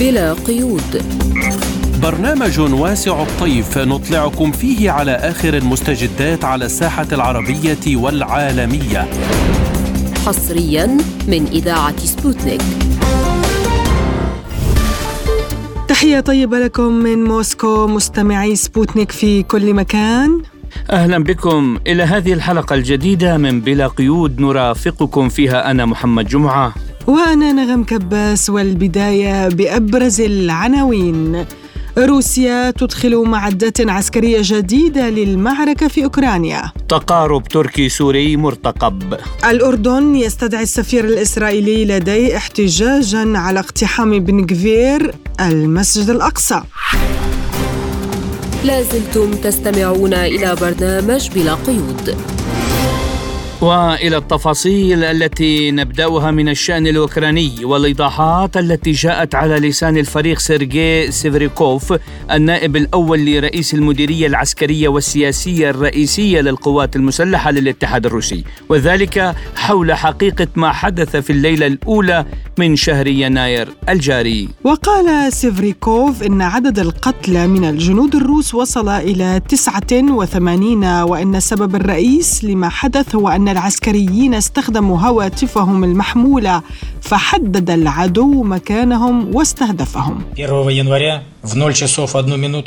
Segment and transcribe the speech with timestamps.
[0.00, 1.02] بلا قيود.
[2.02, 9.08] برنامج واسع الطيف نطلعكم فيه على آخر المستجدات على الساحة العربية والعالمية.
[10.26, 10.86] حصريا
[11.28, 12.62] من إذاعة سبوتنيك.
[15.88, 20.42] تحية طيبة لكم من موسكو مستمعي سبوتنيك في كل مكان.
[20.90, 21.78] أهلا بكم.
[21.86, 26.74] إلى هذه الحلقة الجديدة من بلا قيود نرافقكم فيها أنا محمد جمعة.
[27.06, 31.46] وأنا نغم كباس والبداية بأبرز العناوين.
[31.98, 36.72] روسيا تدخل معدات عسكرية جديدة للمعركة في أوكرانيا.
[36.88, 39.14] تقارب تركي سوري مرتقب.
[39.50, 46.62] الأردن يستدعي السفير الإسرائيلي لديه احتجاجا على اقتحام بن كفير المسجد الأقصى.
[48.64, 52.16] لازلتم تستمعون إلى برنامج بلا قيود.
[53.60, 61.94] وإلى التفاصيل التي نبدأها من الشأن الأوكراني والإيضاحات التي جاءت على لسان الفريق سيرجي سيفريوكوف
[62.30, 70.72] النائب الأول لرئيس المديرية العسكرية والسياسية الرئيسية للقوات المسلحة للاتحاد الروسي وذلك حول حقيقة ما
[70.72, 72.26] حدث في الليلة الأولى
[72.58, 74.48] من شهر يناير الجاري.
[74.64, 82.68] وقال سيفريوكوف إن عدد القتلى من الجنود الروس وصل إلى 89 وإن السبب الرئيس لما
[82.68, 86.62] حدث هو أن العسكريين استخدموا هواتفهم المحمولة
[87.00, 90.20] فحدد العدو مكانهم واستهدفهم.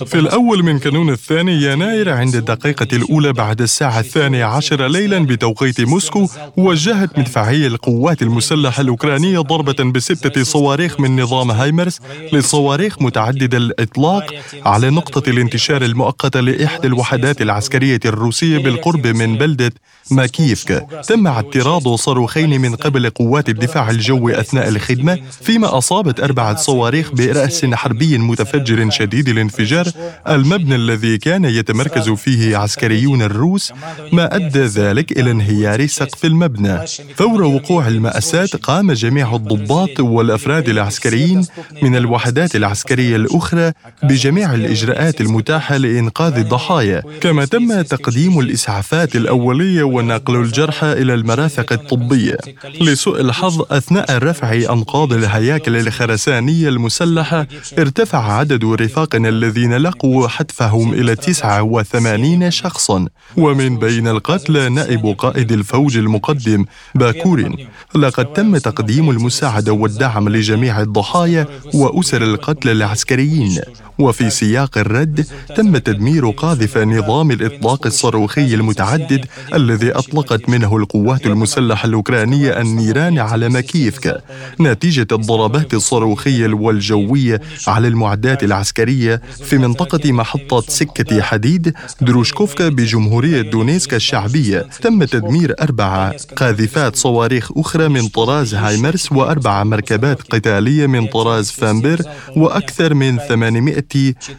[0.06, 5.82] في الأول من كانون الثاني يناير عند الدقيقة الأولى بعد الساعة الثانية عشر ليلا بتوقيت
[5.82, 6.28] موسكو
[6.58, 12.00] وجهت مدفعية القوات المسلحة الأوكرانية ضربة بستة صواريخ من نظام هايمرس
[12.34, 14.26] لصواريخ متعددة الإطلاق
[14.66, 19.72] على نقطة الانتشار المؤقتة لإحدى الوحدات العسكرية الروسية بالقرب من بلدة
[20.12, 27.12] ماكيفكا تم اعتراض صاروخين من قبل قوات الدفاع الجوي أثناء الخدمة فيما أصابت أربعة صواريخ
[27.12, 29.88] برأس حربي متفجر شديد الانفجار
[30.28, 33.73] المبنى الذي كان يتمركز فيه عسكريون الروس
[34.14, 36.88] ما أدى ذلك إلى انهيار سقف المبنى.
[37.16, 41.45] فور وقوع المأساة قام جميع الضباط والأفراد العسكريين
[41.82, 43.71] من الوحدات العسكرية الأخرى
[44.04, 47.04] بجميع الإجراءات المتاحة لإنقاذ الضحايا.
[47.21, 52.38] كما تم تقديم الإسعافات الأولية ونقل الجرحى إلى المرافق الطبية.
[52.82, 57.48] لسوء الحظ أثناء رفع أنقاض الهياكل الخرسانية المسلحة
[57.80, 63.08] ارتفع عدد رفاقنا الذين لقوا حتفهم إلى 89 شخصا.
[63.37, 66.65] ومن بين القتلى نائب قائد الفوج المقدم
[66.95, 67.55] باكورين.
[67.95, 73.61] لقد تم تقديم المساعدة والدعم لجميع الضحايا وأسر القتلى العسكريين.
[73.99, 81.86] وفي سياق الرد تم تدمير قاذف نظام الإطلاق الصاروخي المتعدد الذي أطلقت منه القوات المسلحة
[81.86, 84.22] الأوكرانية النيران على ماكيفكا
[84.61, 93.95] نتيجة الضربات الصاروخية والجوية على المعدات العسكرية في منطقة محطة سكة حديد دروجكوفكا بجمهورية دونيتسك
[93.95, 94.66] الشعبية.
[94.82, 102.02] تم تدمير أربع قاذفات صواريخ أخرى من طراز هيمارس وأربع مركبات قتالية من طراز فامباير
[102.36, 103.83] وأكثر من 800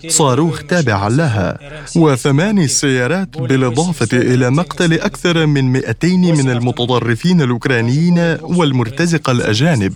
[0.09, 1.59] صاروخ تابع لها.
[1.97, 9.93] وثماني سيارات بالإضافة إلى مقتل أكثر من 200 من المتطرفين الأوكرانيين والمرتزقة الأجانب.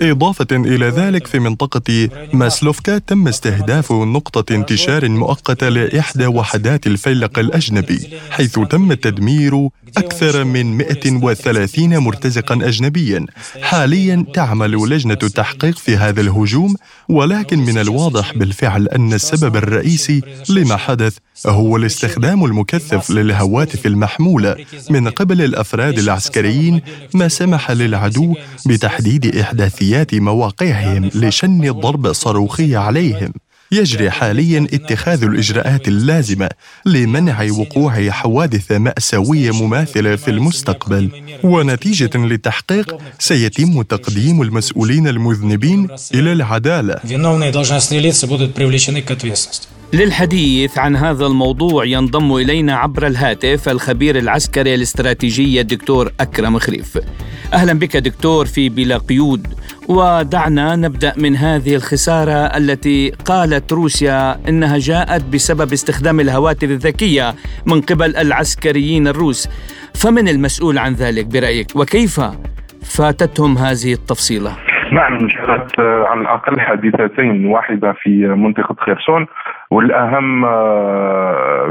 [0.00, 8.08] إضافة إلى ذلك في منطقة ماسلوفكا تم استهداف نقطة انتشار مؤقتة لإحدى وحدات الفيلق الأجنبي
[8.30, 13.26] حيث تم تدمير أكثر من 130 مرتزقا أجنبيا.
[13.62, 16.76] حاليا تعمل لجنة التحقيق في هذا الهجوم
[17.08, 24.56] ولكن من الواضح بالفعل أن السبب الرئيسي لما حدث هو الاستخدام المكثف للهواتف المحمولة
[24.90, 26.80] من قبل الأفراد العسكريين
[27.14, 28.34] ما سمح للعدو
[28.66, 33.32] بتحديد إحداثيات مواقعهم لشن الضربة الصاروخية عليهم.
[33.72, 36.48] يجري حاليا اتخاذ الإجراءات اللازمة
[36.86, 41.10] لمنع وقوع حوادث مأساوية مماثلة في المستقبل.
[41.44, 47.00] ونتيجة للتحقيق سيتم تقديم المسؤولين المذنبين إلى العدالة.
[49.92, 56.98] للحديث عن هذا الموضوع ينضم إلينا عبر الهاتف الخبير العسكري الاستراتيجي الدكتور أكرم خريف.
[57.52, 59.46] أهلا بك دكتور في بلا قيود
[59.88, 67.34] ودعنا نبدأ من هذه الخسارة التي قالت روسيا إنها جاءت بسبب استخدام الهواتف الذكية
[67.66, 69.48] من قبل العسكريين الروس.
[69.94, 72.20] فمن المسؤول عن ذلك برأيك وكيف
[72.82, 79.26] فاتتهم هذه التفصيلة؟ نعم انشغلت على الأقل حادثتين واحدة في منطقة خيرسون
[79.70, 80.42] والأهم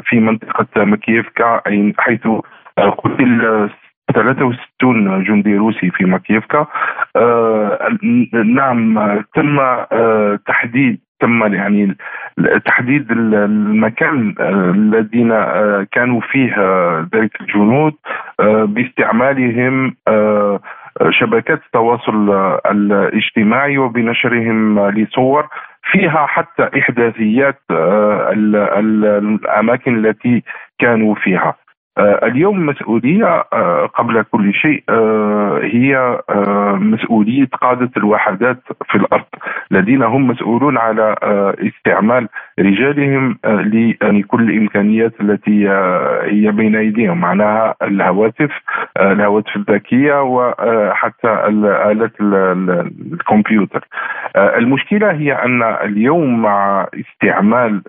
[0.02, 1.62] في منطقة مكييفكا
[1.98, 2.28] حيث
[2.78, 3.70] قتل
[4.14, 6.68] 63 جندي روسي في ماكيفكا
[8.46, 9.60] نعم تم
[10.48, 11.98] تحديد تم يعني
[12.66, 15.30] تحديد المكان الذين
[15.92, 16.56] كانوا فيه
[17.16, 17.94] ذلك الجنود
[18.40, 19.96] باستعمالهم
[21.10, 22.30] شبكات التواصل
[22.66, 25.48] الاجتماعي وبنشرهم لصور
[25.92, 27.60] فيها حتى إحداثيات
[28.80, 30.44] الأماكن التي
[30.80, 31.50] كانوا فيها.
[31.50, 31.67] آه،
[32.00, 36.20] اليوم مسؤولية آه، قبل كل شيء آه، هي
[36.80, 38.60] مسؤولية قادة الوحدات
[38.90, 39.24] في الأرض.
[39.72, 41.16] الذين هم مسؤولون على
[41.68, 42.28] استعمال
[42.60, 43.38] رجالهم
[44.04, 45.70] لكل الإمكانيات التي
[46.24, 48.52] هي بين أيديهم معناها الهواتف
[48.98, 51.28] الهواتف الذكية وحتى
[51.92, 53.88] آلات الكمبيوتر.
[54.36, 57.82] المشكلة هي أن اليوم مع استعمال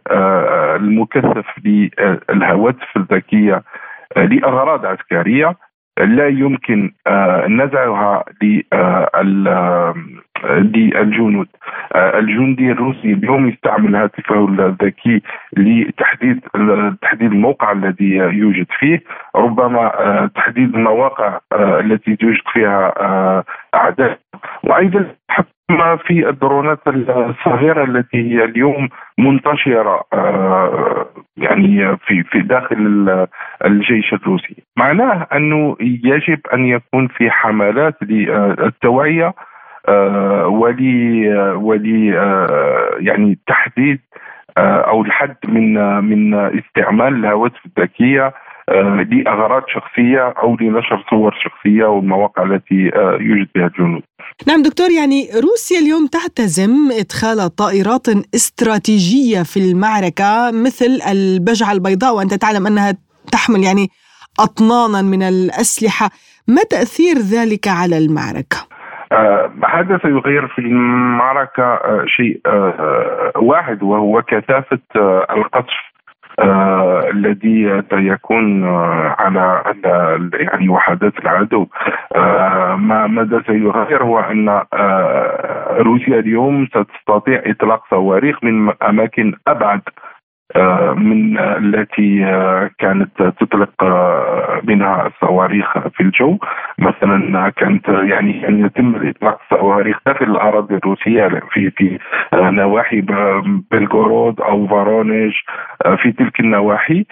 [0.80, 3.62] المكثف للهواتف الذكية
[4.16, 5.56] لأغراض عسكرية
[5.98, 8.24] لا يمكن آه، نزعها
[10.44, 11.48] للجنود.
[11.94, 15.22] آه، الجندي الروسي اليوم يستعمل هاتفه الذكي
[15.56, 16.40] لتحديد
[17.02, 19.02] تحديد الموقع الذي يوجد فيه.
[19.36, 22.92] ربما آه، تحديد المواقع التي يوجد فيها
[23.74, 24.18] أعداء.
[24.64, 25.06] وأيضا
[25.70, 28.88] ما في الدرونات الصغيرة التي هي اليوم
[29.18, 30.02] منتشرة
[31.36, 33.28] يعني في في داخل
[33.64, 34.62] الجيش الروسي.
[34.76, 39.34] معناه أنه يجب أن يكون في حملات للتوعيه
[39.88, 44.00] آه، ولي ولي آه، يعني تحديد
[44.58, 45.74] آه، أو الحد من
[46.04, 48.32] من استعمال الهواتف الذكية
[49.10, 54.02] لأغراض شخصية أو لنشر صور شخصية والمواقع التي يوجد بها الجنود.
[54.48, 56.70] نعم دكتور يعني روسيا اليوم تحتزم
[57.00, 62.94] إدخال طائرات استراتيجية في المعركة مثل البجعة البيضاء وأنت تعلم أنها
[63.32, 63.88] تحمل يعني
[64.40, 66.10] أطنانا من الأسلحة،
[66.48, 68.68] ما تأثير ذلك على المعركة؟
[69.12, 75.87] آه هذا سيغير في المعركة آه شيء آه واحد وهو كثافة آه، القصف آه
[77.10, 79.62] الذي يكون آه على
[80.40, 81.66] يعني وحدات العدو.
[82.16, 89.80] آه ما ماذا سيغير هو أن آه روسيا اليوم ستستطيع إطلاق صواريخ من أماكن أبعد
[90.56, 96.38] آه، من التي آه، كانت تطلق آه، منها الصواريخ في الجو.
[96.78, 101.98] مثلا كانت يعني أن يتم اطلاق الصواريخ داخل الأراضي الروسية في في
[102.34, 103.00] نواحي
[103.70, 105.32] بلغورود أو فارونيج
[106.02, 107.04] في تلك النواحي.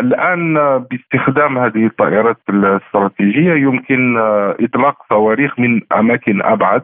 [0.00, 0.54] الآن
[0.90, 4.18] باستخدام هذه الطائرات الاستراتيجية يمكن
[4.60, 6.82] إطلاق صواريخ من أماكن أبعد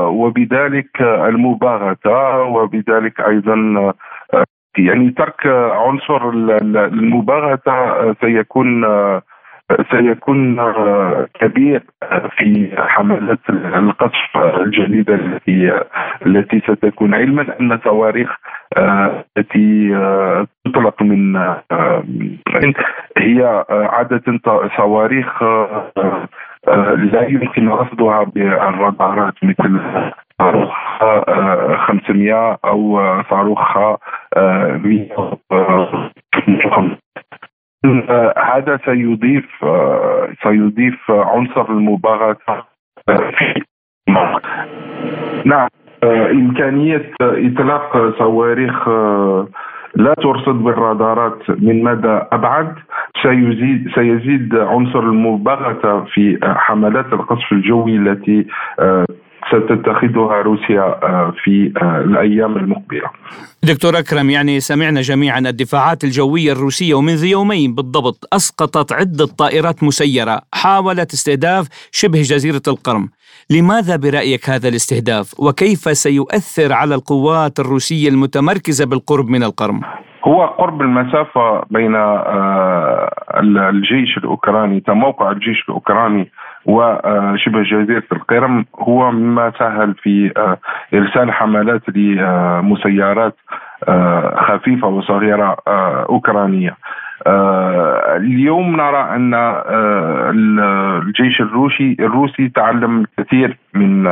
[0.00, 3.92] وبذلك المباغتة وبذلك أيضا
[4.78, 5.46] يعني ترك
[5.86, 8.84] عنصر المباغتة سيكون
[9.90, 10.72] سيكون
[11.34, 11.82] كبير
[12.36, 15.80] في حملات القصف الجديدة التي
[16.26, 17.14] التي ستكون.
[17.14, 18.36] علما أن صواريخ
[18.78, 19.88] التي
[20.64, 21.36] تطلق من
[23.18, 24.22] هي عادة
[24.76, 25.42] صواريخ
[27.12, 29.80] لا يمكن رصدها بالرادارات مثل
[30.38, 30.74] صاروخ
[31.76, 33.00] 500 أو
[33.30, 33.76] صاروخ
[34.36, 35.06] 100
[38.36, 39.46] هذا سيضيف
[40.42, 42.62] سيضيف عنصر المباغته
[45.44, 45.68] نعم
[46.32, 48.88] إمكانية إطلاق صواريخ
[49.96, 52.74] لا ترصد بالرادارات من مدى أبعد.
[53.22, 58.46] سيزيد سيزيد عنصر المباغتة في حملات القصف الجوي التي
[59.48, 63.10] ستتخذها روسيا آه، في آه، الأيام المقبلة.
[63.62, 70.40] دكتور أكرم يعني سمعنا جميعا الدفاعات الجوية الروسية ومنذ يومين بالضبط أسقطت عدة طائرات مسيرة
[70.54, 73.08] حاولت استهداف شبه جزيرة القرم.
[73.50, 79.80] لماذا برأيك هذا الاستهداف وكيف سيؤثر على القوات الروسية المتمركزة بالقرب من القرم؟
[80.24, 86.30] هو قرب المسافة بين آه، الجيش الأوكراني تموقع الجيش الأوكراني
[86.66, 90.58] وشبه جزيرة القرم هو مما سهل في آه،
[90.94, 93.36] إرسال حملات لمسيرات
[93.88, 95.56] آه، خفيفة وصغيرة
[96.08, 96.76] أوكرانية.
[98.16, 99.34] اليوم نرى أن
[100.34, 104.06] الجيش الروسي الروسي تعلم الكثير من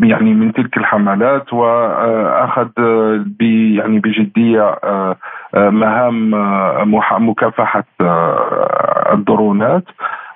[0.00, 2.68] يعني من تلك الحملات واخذ
[3.76, 5.16] يعني بجدية آه،
[5.54, 6.84] آه، مهام آه،
[7.18, 7.84] مكافحة
[9.12, 9.84] الدرونات.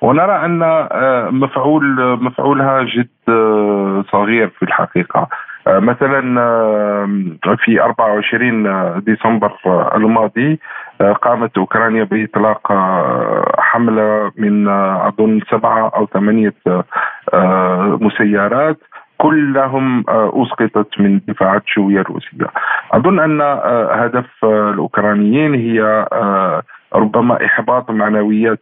[0.01, 0.89] ونرى أن
[1.31, 1.85] مفعول
[2.23, 3.09] مفعولها جد
[4.13, 5.29] صغير في الحقيقة
[5.67, 6.21] مثلا
[7.65, 9.53] في 24 ديسمبر
[9.95, 10.61] الماضي
[11.23, 12.73] قامت أوكرانيا بإطلاق
[13.59, 16.55] حملة من أظن سبعة أو ثمانية
[18.01, 18.79] مسيرات
[19.19, 22.47] كلهم أسقطت من دفاعات الشويه الروسيه.
[22.93, 23.41] أظن أن
[24.01, 26.07] هدف الأوكرانيين هي
[26.95, 28.61] ربما إحباط معنويات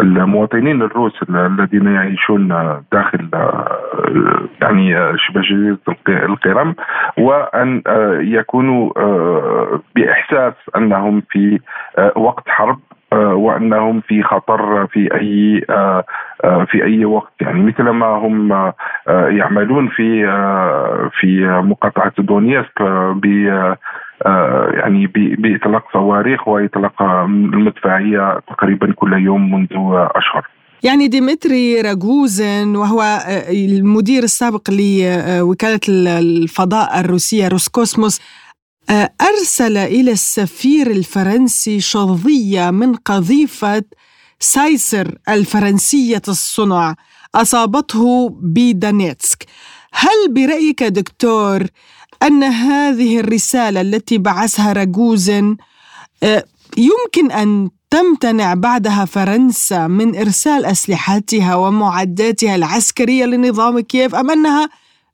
[0.00, 2.48] المواطنين الروس الذين يعيشون
[2.92, 3.28] داخل
[4.62, 6.74] يعني شبه جزيرة القرم
[7.18, 7.82] وأن
[8.20, 8.90] يكونوا
[9.96, 11.60] بإحساس أنهم في
[12.16, 12.78] وقت حرب.
[13.12, 15.64] وأنهم في خطر في أي
[16.66, 18.72] في أي وقت يعني مثل ما هم
[19.08, 20.26] يعملون في
[21.20, 22.82] في مقاطعة دونيسك
[24.26, 25.06] آه، يعني
[25.38, 29.68] بإطلاق صواريخ وإطلاق المدفعية تقريبا كل يوم منذ
[30.14, 30.48] أشهر.
[30.82, 38.20] يعني ديمتري روغوزين وهو آه، المدير السابق لوكالة الفضاء الروسية روسكوسموس
[38.90, 43.82] أرسل إلى السفير الفرنسي شظية من قذيفة
[44.40, 46.94] سيزار الفرنسية الصنع
[47.34, 49.46] أصابته بدونيتسك.
[49.92, 51.66] هل برأيك دكتور
[52.22, 55.56] أن هذه الرسالة التي بعثها راجوزن
[56.22, 56.44] آه،
[56.76, 64.68] يمكن أن تمتنع بعدها فرنسا من إرسال أسلحتها ومعداتها العسكرية لنظام كييف أم أنها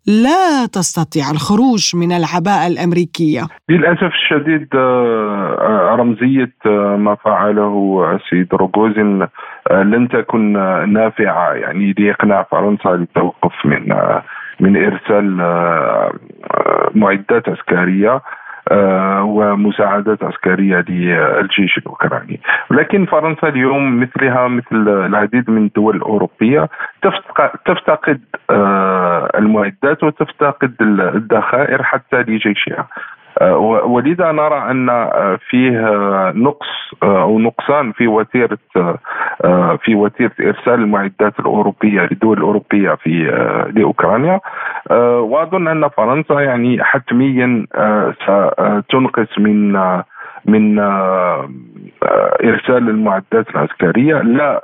[0.08, 3.42] لا تستطيع الخروج من العباءة الأمريكية.
[3.68, 6.52] للأسف الشديد آه، آه، رمزية
[6.96, 9.26] ما فعله السيد روغوزين
[9.70, 10.52] لن تكن
[10.92, 13.92] نافعة يعني لإقناع فرنسا للتوقف من
[14.60, 16.12] من إرسال آه،
[16.94, 18.10] معدات عسكرية.
[18.14, 18.22] آه،
[19.22, 26.68] ومساعدات عسكرية للجيش الأوكراني، ولكن فرنسا اليوم مثلها مثل العديد من الدول الأوروبية
[27.66, 28.20] تفتقد
[28.50, 32.88] آه، المعدات وتفتقد الذخائر حتى لجيشها.
[33.40, 36.66] آه، ولذا نرى أن آه، فيه آه، نقص
[37.02, 38.58] أو نقصان في وتيرة
[39.84, 43.24] في وتيرة إرسال المعدات الأوروبية للدول الأوروبية في
[43.74, 44.40] لأوكرانيا.
[45.20, 47.66] وأظن أن فرنسا يعني حتميا
[48.84, 49.72] ستنقص من
[50.44, 50.78] من
[52.44, 54.14] إرسال المعدات العسكرية.
[54.14, 54.62] لا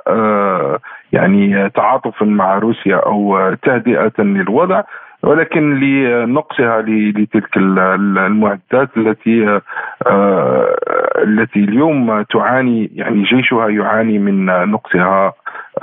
[1.13, 4.83] يعني تعاطفا مع روسيا أو تهدئة للوضع.
[5.23, 9.61] ولكن لنقصها لتلك المعدات التي
[10.07, 10.75] آه،
[11.23, 15.33] التي اليوم تعاني يعني جيشها يعاني من نقصها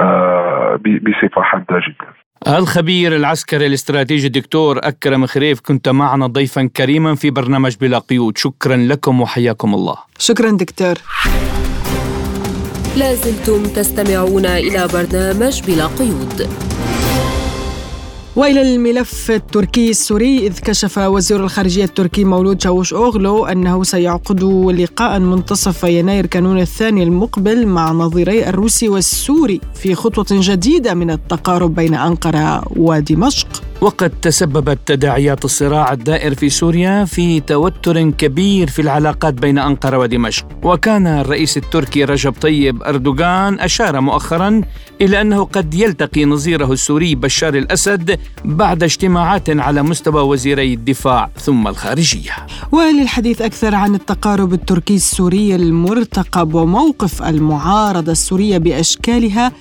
[0.00, 2.22] آه، بصفة حادة جدا.
[2.58, 8.38] الخبير العسكري الاستراتيجي الدكتور أكرم خريف كنت معنا ضيفا كريما في برنامج بلا قيود.
[8.38, 9.96] شكرا لكم وحياكم الله.
[10.18, 10.94] شكرا دكتور.
[12.96, 16.48] لازلتم تستمعون إلى برنامج بلا قيود.
[18.36, 25.18] وإلى الملف التركي السوري إذ كشف وزير الخارجية التركي مولود شاوش أوغلو أنه سيعقد لقاء
[25.18, 31.94] منتصف يناير كانون الثاني المقبل مع نظيري الروسي والسوري في خطوة جديدة من التقارب بين
[31.94, 33.71] أنقرة ودمشق.
[33.82, 40.46] وقد تسببت تداعيات الصراع الدائر في سوريا في توتر كبير في العلاقات بين أنقرة ودمشق
[40.62, 44.60] وكان الرئيس التركي رجب طيب أردوغان أشار مؤخرا
[45.00, 51.68] إلى أنه قد يلتقي نظيره السوري بشار الأسد بعد اجتماعات على مستوى وزيري الدفاع ثم
[51.68, 52.32] الخارجية.
[52.72, 59.52] وللحديث أكثر عن التقارب التركي السوري المرتقب وموقف المعارضة السورية بأشكالها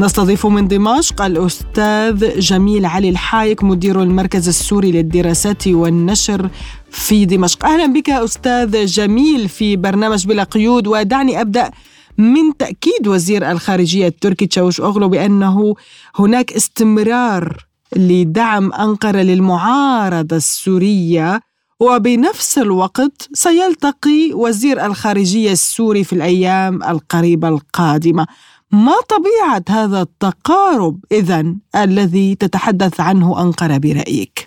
[0.00, 6.50] نستضيف من دمشق الأستاذ جميل علي الحايك مدير المركز السوري للدراسات والنشر
[6.90, 7.64] في دمشق.
[7.64, 10.86] أهلا بك أستاذ جميل في برنامج بلا قيود.
[10.86, 11.70] ودعني أبدأ
[12.18, 15.74] من تأكيد وزير الخارجية التركي تشاوش أغلو بأنه
[16.16, 17.56] هناك استمرار
[17.96, 21.40] لدعم أنقرة للمعارضة السورية
[21.80, 28.26] وبنفس الوقت سيلتقي وزير الخارجية السوري في الأيام القريبة القادمة.
[28.72, 31.40] ما طبيعة هذا التقارب إذا
[31.84, 34.46] الذي تتحدث عنه أنقرة برأيك؟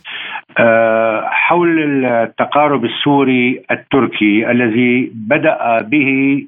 [0.60, 6.44] آه، حول التقارب السوري التركي الذي بدأ به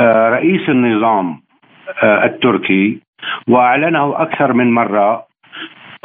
[0.00, 1.40] آه، رئيس النظام
[2.02, 2.98] آه، التركي
[3.48, 5.28] وأعلنه أكثر من مرة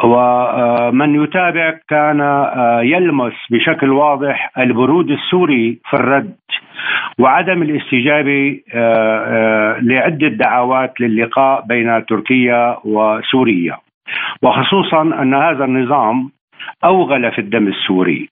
[0.04, 2.20] ومن يتابع كان
[2.84, 6.36] يلمس بشكل واضح البرود السوري في الرد
[7.20, 13.78] وعدم الاستجابة آه، آه، لعدة دعوات للقاء بين تركيا وسوريا
[14.42, 16.32] وخصوصا أن هذا النظام
[16.84, 18.30] أوغل في الدم السوري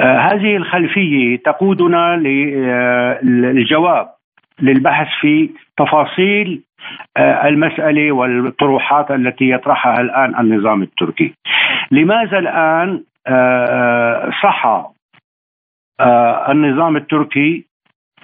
[0.00, 2.16] آه، هذه الخلفية تقودنا
[3.22, 4.08] للجواب
[4.62, 6.62] للبحث في تفاصيل
[7.18, 11.32] المسألة والطروحات التي يطرحها الآن النظام التركي.
[11.90, 13.02] لماذا الآن
[14.42, 14.90] صح
[16.50, 17.67] النظام التركي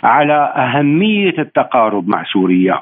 [0.05, 2.81] على أهمية التقارب مع سوريا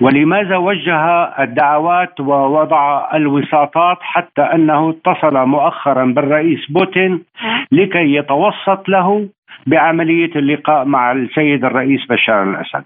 [0.00, 0.98] ولماذا وجه
[1.42, 7.24] الدعوات ووضع الوساطات حتى أنه اتصل مؤخرا بالرئيس بوتين
[7.72, 9.28] لكي يتوسط له
[9.66, 12.84] بعملية اللقاء مع السيد الرئيس بشار الأسد.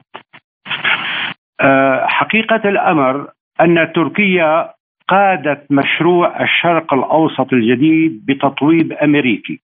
[1.61, 3.27] آه، حقيقة الأمر
[3.61, 4.71] أن تركيا
[5.09, 9.61] قادت مشروع الشرق الأوسط الجديد بتطويب أمريكي.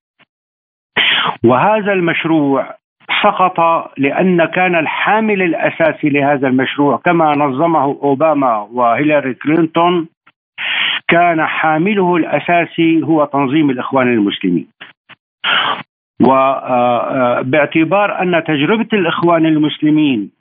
[1.43, 2.75] وهذا المشروع
[3.23, 10.07] سقط لأن كان الحامل الأساسي لهذا المشروع كما نظمه أوباما وهيلاري كلينتون
[11.07, 14.67] كان حامله الأساسي هو تنظيم الإخوان المسلمين.
[16.21, 20.31] وباعتبار آه، آه، أن تجربة الإخوان المسلمين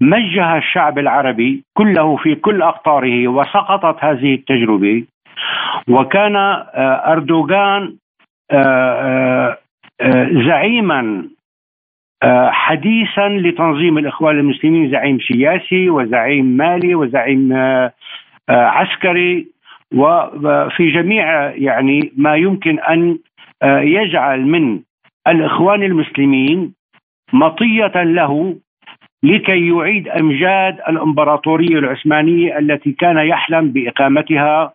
[0.00, 5.04] مجه الشعب العربي كله في كل أقطاره وسقطت هذه التجربة
[5.88, 7.96] وكان آه، أردوغان
[10.46, 11.28] زعيما
[12.50, 17.52] حديثا لتنظيم الإخوان المسلمين زعيم سياسي وزعيم مالي وزعيم
[18.50, 19.46] عسكري
[19.94, 23.18] وفي جميع يعني ما يمكن أن
[23.64, 24.80] يجعل من
[25.28, 26.72] الإخوان المسلمين
[27.32, 28.56] مطية له
[29.22, 34.72] لكي يعيد أمجاد الإمبراطورية العثمانية التي كان يحلم بإقامتها آه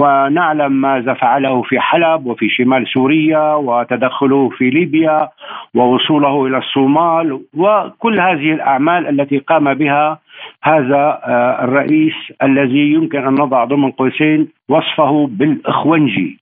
[0.00, 5.28] ونعلم ماذا فعله في حلب وفي شمال سوريا وتدخله في ليبيا
[5.74, 10.18] ووصوله إلى الصومال وكل هذه الأعمال التي قام بها
[10.62, 16.38] هذا آه الرئيس الذي يمكن أن نضع ضمن قوسين وصفه بالاخونجي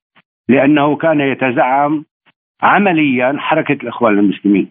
[0.48, 2.04] لأنه كان يتزعم
[2.62, 4.68] عمليا حركة الإخوان المسلمين.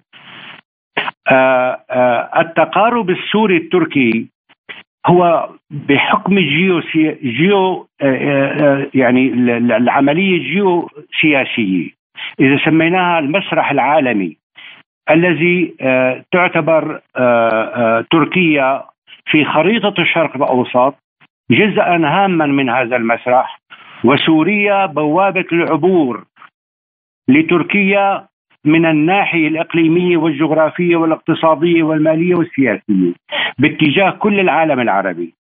[1.31, 4.27] آه، آه، التقارب السوري التركي
[5.05, 6.81] هو بحكم الجيو
[7.23, 9.27] جيو آه، يعني
[9.77, 10.89] العملية الجيو
[11.21, 11.89] سياسيه
[12.39, 14.37] إذا سميناها المسرح العالمي
[15.09, 15.75] الذي
[16.31, 17.01] تعتبر
[18.11, 18.83] تركيا
[19.25, 20.95] في خريطة الشرق الأوسط
[21.51, 23.59] جزءا هاما من هذا المسرح
[24.03, 26.25] وسوريا بوابة العبور
[27.27, 28.27] لتركيا
[28.65, 33.13] من الناحية الإقليمية والجغرافية والاقتصادية والمالية والسياسية
[33.59, 35.33] باتجاه كل العالم العربي.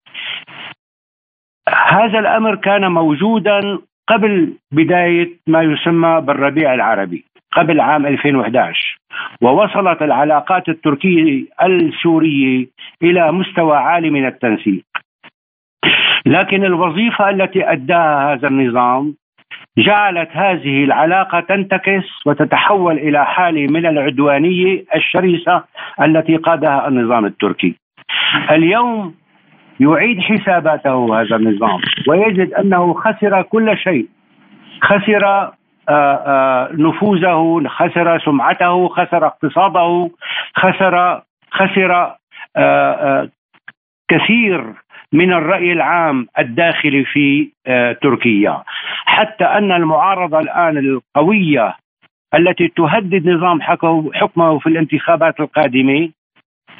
[1.68, 8.98] هذا الأمر كان موجودا قبل بداية ما يسمى بالربيع العربي قبل عام 2011
[9.42, 12.66] ووصلت العلاقات التركية السورية
[13.02, 14.84] إلى مستوى عالي من التنسيق.
[16.26, 19.14] لكن الوظيفة التي أداها هذا النظام
[19.78, 25.64] جعلت هذه العلاقة تنتكس وتتحول إلى حاله من العدوانيه الشرسه
[26.02, 27.74] التي قادها النظام التركي.
[28.50, 29.14] اليوم
[29.80, 34.06] يعيد حساباته هذا النظام ويجد أنه خسر كل شيء.
[34.82, 35.52] خسر
[35.88, 40.10] آه، آه، نفوذه، خسر سمعته، خسر اقتصاده،
[40.56, 42.14] خسر خسر
[42.56, 43.28] آه،
[44.08, 44.64] كثير
[45.12, 48.62] من الرأي العام الداخلي في آه، تركيا
[49.04, 51.76] حتى أن المعارضة الآن القوية
[52.34, 53.62] التي تهدد نظام
[54.12, 56.08] حكمه في الانتخابات القادمة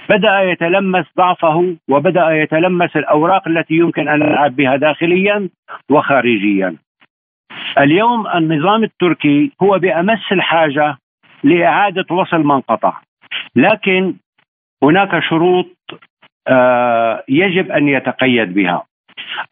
[0.09, 5.49] بدأ يتلمس ضعفه وبدأ يتلمس الأوراق التي يمكن أن نلعب بها داخليا
[5.91, 6.77] وخارجيا.
[7.79, 10.97] اليوم النظام التركي هو بأمس الحاجة
[11.45, 12.93] لإعادة وصل من قطع.
[13.57, 14.15] لكن
[14.83, 15.67] هناك شروط
[17.29, 18.83] يجب أن يتقيد بها.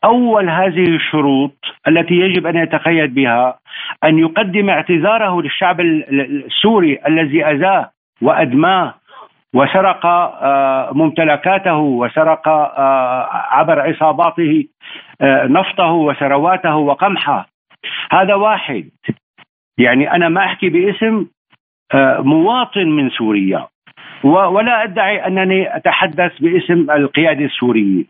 [0.04, 1.52] أول هذه الشروط
[1.88, 3.58] التي يجب أن يتقيد بها
[4.04, 7.90] أن يقدم اعتذاره للشعب السوري الذي أذاه
[8.22, 8.94] وأدماه
[9.54, 14.64] وسرق آه، ممتلكاته وسرق آه، عبر عصاباته
[15.22, 17.48] نفطه وثرواته وقمحه.
[18.12, 18.90] هذا واحد.
[19.78, 21.26] يعني أنا ما أحكي باسم
[22.18, 23.66] مواطن من سوريا.
[24.24, 28.04] ولا أدعي أنني أتحدث باسم القيادة السورية.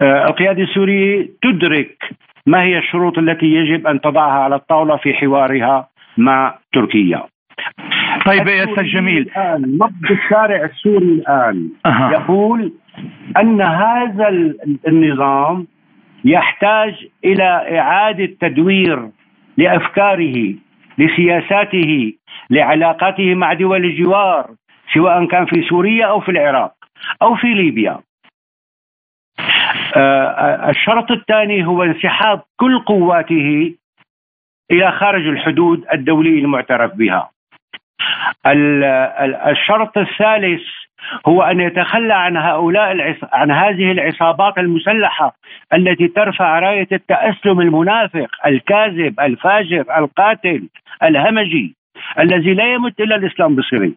[0.00, 2.10] آه، القيادة السورية تدرك
[2.46, 7.22] ما هي الشروط التي يجب أن تضعها على الطاولة في حوارها مع تركيا.
[8.26, 12.10] طيب يا أستاذ جميل نبض الشارع السوري الآن أه.
[12.12, 12.72] يقول
[13.36, 14.28] أن هذا
[14.88, 15.66] النظام
[16.24, 19.08] يحتاج إلى إعادة تدوير
[19.56, 20.54] لأفكاره
[20.98, 22.12] لسياساته
[22.50, 24.50] لعلاقاته مع دول الجوار
[24.94, 26.74] سواء كان في سوريا أو في العراق
[27.22, 28.00] أو في ليبيا.
[29.96, 33.74] آه، الشرط الثاني هو انسحاب كل قواته
[34.70, 37.30] إلى خارج الحدود الدوليه المعترف بها.
[39.46, 40.62] الشرط الثالث
[41.28, 45.36] هو أن يتخلى عن هؤلاء عن هذه العصابات المسلحة
[45.74, 50.68] التي ترفع راية التاسلم المنافق، الكاذب، الفاجر، القاتل،
[51.02, 51.76] الهمجي،
[52.18, 53.92] الذي لا يمت الا الإسلام بصيره.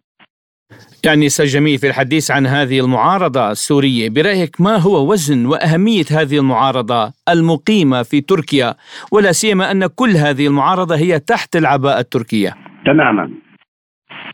[1.04, 6.38] يعني أستاذ جميل في الحديث عن هذه المعارضة السورية برأيك ما هو وزن وأهمية هذه
[6.38, 8.74] المعارضة المقيمة في تركيا؟
[9.12, 12.54] ولا سيما أن كل هذه المعارضة هي تحت العباءة التركية.
[12.86, 13.30] تماما.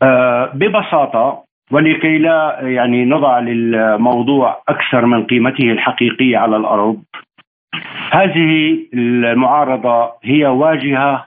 [0.03, 7.03] آه ببساطة ولكي لا يعني نضع للموضوع أكثر من قيمته الحقيقية على الأرض
[8.11, 11.25] هذه المعارضة هي واجهة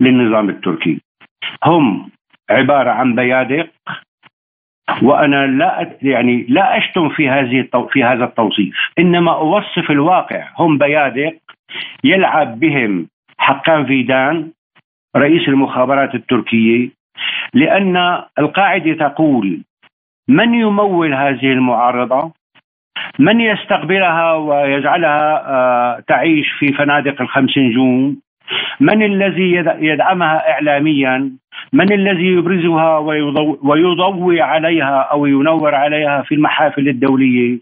[0.00, 1.00] للنظام التركي.
[1.64, 2.10] هم
[2.50, 3.70] عبارة عن بيادق
[5.02, 8.74] وأنا لا يعني لا أشتم في هذه في هذا التوصيف.
[8.98, 10.48] إنما أوصف الواقع.
[10.58, 11.34] هم بيادق
[12.04, 13.06] يلعب بهم
[13.38, 14.50] حقان فيدان
[15.16, 16.88] رئيس المخابرات التركية.
[17.54, 19.60] لأن القاعدة تقول
[20.28, 22.32] من يمول هذه المعارضة؟
[23.18, 28.23] من يستقبلها ويجعلها آه، تعيش في فنادق الخمس نجوم
[28.80, 31.30] من الذي يدعمها اعلاميا؟
[31.72, 32.98] من الذي يبرزها
[33.62, 37.58] ويضوي عليها أو ينور عليها في المحافل الدولية؟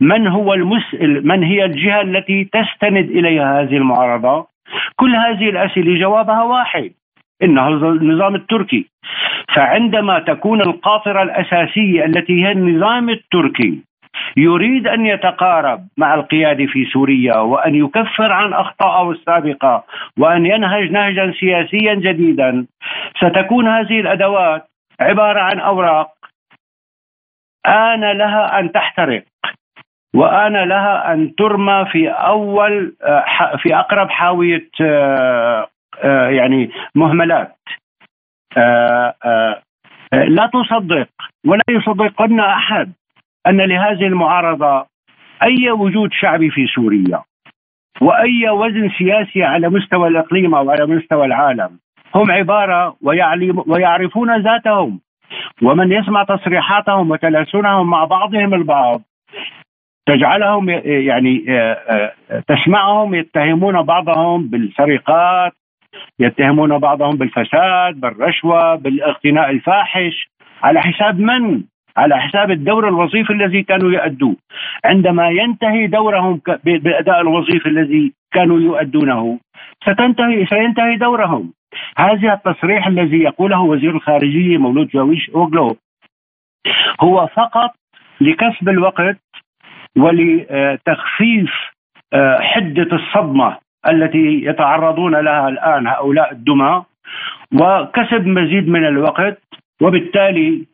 [0.00, 4.46] من هو المسئل؟ من هي الجهة التي تستند إليها هذه المعارضة؟
[4.96, 6.92] كل هذه الأسئلة جوابها واحد
[7.42, 8.86] إنه النظام التركي.
[9.54, 13.78] فعندما تكون القاطرة الأساسية التي هي النظام التركي
[14.36, 19.84] يريد أن يتقارب مع القياده في سوريا وأن يكفر عن أخطائه السابقة
[20.18, 22.66] وأن ينهج نهجا سياسيا جديدا.
[23.16, 24.68] ستكون هذه الأدوات
[25.00, 26.10] عبارة عن أوراق
[27.66, 29.22] آن لها أن تحترق
[30.14, 32.94] وآن لها أن ترمى في أول
[33.58, 34.68] في أقرب حاوية
[36.04, 37.56] يعني مهملات.
[40.12, 41.08] لا تصدق
[41.46, 42.92] ولا يصدقن أحد.
[43.46, 44.86] أن لهذه المعارضة
[45.42, 47.22] أي وجود شعبي في سوريا
[48.00, 51.78] وأي وزن سياسي على مستوى الإقليم أو على مستوى العالم
[52.14, 52.96] هم عبارة
[53.66, 55.00] ويعرفون ذاتهم
[55.62, 59.02] ومن يسمع تصريحاتهم وتلاسنهم مع بعضهم البعض
[60.06, 65.52] تجعلهم يعني آه، آه، تسمعهم يتهمون بعضهم بالسرقات
[66.18, 70.28] يتهمون بعضهم بالفساد بالرشوة بالاغتناء الفاحش
[70.62, 71.62] على حساب من؟
[71.96, 74.36] على حساب الدور الوظيفي الذي كانوا يؤدوه.
[74.84, 79.38] عندما ينتهي دورهم بالاداء الوظيفي الذي كانوا يؤدونه
[79.82, 81.52] ستنتهي سينتهي دورهم.
[81.98, 85.76] هذا التصريح الذي يقوله وزير الخارجية مولود جاويش أوغلو.
[87.00, 87.70] هو فقط
[88.20, 89.18] لكسب الوقت
[89.96, 91.52] ولتخفيف
[92.12, 93.56] آه، حدة الصدمة
[93.88, 96.84] التي يتعرضون لها الآن هؤلاء الدمى
[97.60, 99.42] وكسب مزيد من الوقت
[99.82, 100.66] وبالتالي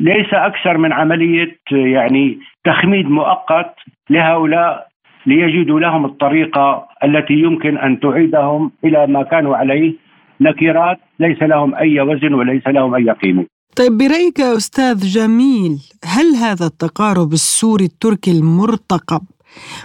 [0.00, 3.74] ليس أكثر من عملية يعني تخميد مؤقت
[4.10, 4.86] لهؤلاء
[5.26, 9.94] ليجدوا لهم الطريقة التي يمكن أن تعيدهم إلى ما كانوا عليه
[10.40, 13.46] نكرات ليس لهم أي وزن وليس لهم أي قيمة.
[13.76, 19.20] طيب برأيك أستاذ جميل هل هذا التقارب السوري التركي المرتقب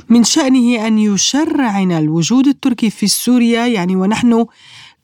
[0.10, 4.46] من شأنه أن يشرعن الوجود التركي في سوريا يعني ونحن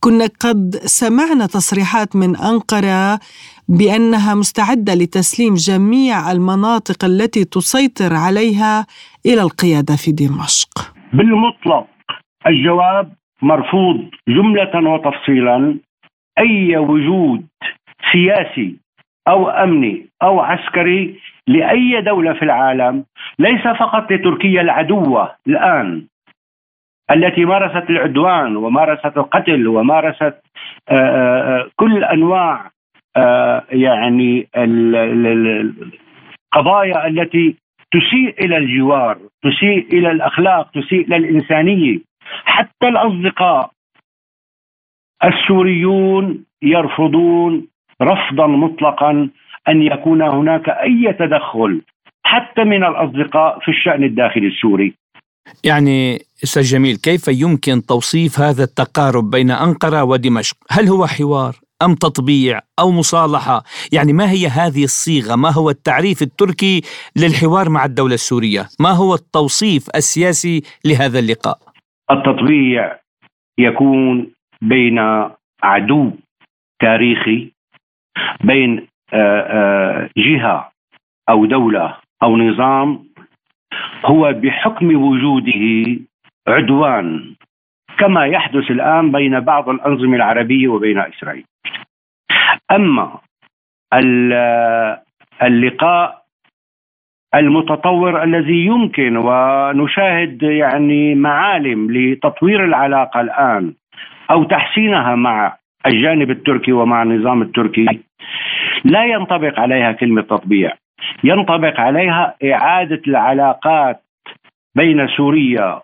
[0.05, 0.69] كنا قد
[1.01, 3.19] سمعنا تصريحات من أنقرة
[3.77, 8.85] بأنها مستعدة لتسليم جميع المناطق التي تسيطر عليها
[9.25, 10.71] إلى القيادة في دمشق.
[11.13, 11.87] بالمطلق
[12.47, 13.97] الجواب مرفوض
[14.29, 15.77] جملة وتفصيلا
[16.39, 17.45] أي وجود
[18.11, 18.75] سياسي
[19.27, 23.03] أو أمني أو عسكري لأي دولة في العالم
[23.39, 26.07] ليس فقط لتركيا العدوه الآن
[27.11, 30.41] التي مارست العدوان ومارست القتل ومارست
[30.89, 32.71] آه، آه، آه، كل أنواع
[33.71, 34.47] يعني
[36.55, 37.55] القضايا التي
[37.91, 41.99] تسيء إلى الجوار، تسيء إلى الأخلاق، تسيء إلى الإنسانية،
[42.45, 43.71] حتى الأصدقاء
[45.23, 47.67] السوريون يرفضون
[48.01, 49.29] رفضا مطلقا
[49.69, 51.81] أن يكون هناك أي تدخل
[52.23, 54.93] حتى من الأصدقاء في الشأن الداخلي السوري.
[55.63, 61.95] يعني أستاذ جميل كيف يمكن توصيف هذا التقارب بين أنقرة ودمشق؟ هل هو حوار أم
[61.95, 66.81] تطبيع أو مصالحة؟ يعني ما هي هذه الصيغة؟ ما هو التعريف التركي
[67.15, 71.57] للحوار مع الدولة السورية؟ ما هو التوصيف السياسي لهذا اللقاء؟
[72.11, 72.99] التطبيع
[73.59, 74.31] يكون
[74.61, 74.99] بين
[75.63, 76.11] عدو
[76.81, 77.51] تاريخي
[78.43, 80.71] بين آه، آه، جهة
[81.29, 83.14] أو دولة أو نظام
[84.05, 85.99] هو بحكم وجوده
[86.47, 87.35] عدوان
[87.97, 91.45] كما يحدث الآن بين بعض الأنظمة العربية وبين إسرائيل.
[92.71, 93.19] أما
[95.43, 96.25] اللقاء
[97.35, 103.73] المتطور الذي يمكن ونشاهد يعني معالم لتطوير العلاقة الآن
[104.31, 107.99] أو تحسينها مع الجانب التركي ومع النظام التركي
[108.85, 110.73] لا ينطبق عليها كلمة تطبيع
[111.23, 114.01] ينطبق عليها إعادة العلاقات
[114.75, 115.81] بين سوريا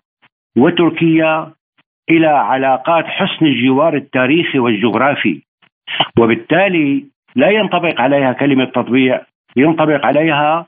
[0.57, 1.51] وتركيا
[2.09, 5.41] إلى علاقات حسن الجوار التاريخي والجغرافي.
[6.19, 9.21] وبالتالي لا ينطبق عليها كلمة تطبيع
[9.55, 10.65] ينطبق عليها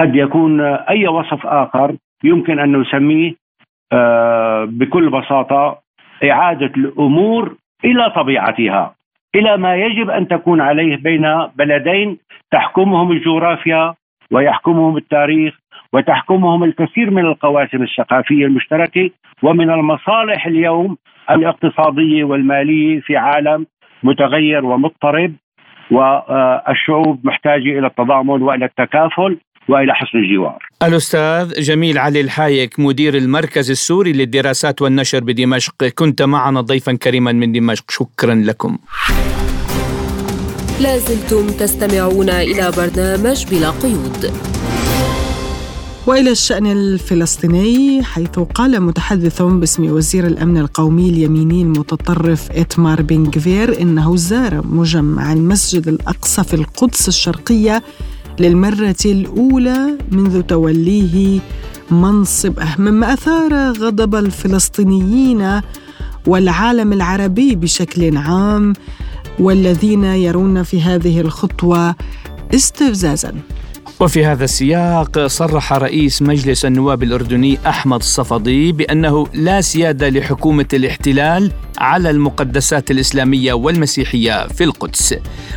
[0.00, 3.34] قد يكون أي وصف آخر يمكن أن نسميه
[3.92, 5.78] آه، بكل بساطة
[6.24, 8.94] إعادة الأمور إلى طبيعتها
[9.34, 12.18] إلى ما يجب أن تكون عليه بين بلدين
[12.52, 13.94] تحكمهم الجغرافيا
[14.30, 15.54] ويحكمهم التاريخ
[15.92, 19.10] وتحكمهم الكثير من القواسم الثقافية المشتركة
[19.42, 20.96] ومن المصالح اليوم
[21.30, 23.66] الاقتصادية والمالية في عالم
[24.02, 25.32] متغير ومضطرب
[25.90, 30.58] والشعوب محتاجة إلى التضامن وإلى التكافل وإلى حسن الجوار.
[30.82, 37.52] الأستاذ جميل علي الحايك مدير المركز السوري للدراسات والنشر بدمشق كنت معنا ضيفا كريما من
[37.52, 38.78] دمشق شكرا لكم.
[40.80, 44.32] لازلتم تستمعون إلى برنامج بلا قيود.
[46.06, 53.80] وإلى الشأن الفلسطيني حيث قال متحدث باسم وزير الأمن القومي اليميني المتطرف إتمار بن جفير
[53.80, 57.82] إنه زار مجمع المسجد الأقصى في القدس الشرقية
[58.40, 61.40] للمرة الأولى منذ توليه
[61.90, 65.60] منصبه مما أثار غضب الفلسطينيين
[66.26, 68.72] والعالم العربي بشكل عام
[69.40, 71.94] والذين يرون في هذه الخطوة
[72.54, 73.34] استفزازا.
[74.00, 81.52] وفي هذا السياق صرح رئيس مجلس النواب الأردني أحمد الصفدي بأنه لا سيادة لحكومة الاحتلال
[81.78, 85.14] على المقدسات الإسلامية والمسيحية في القدس.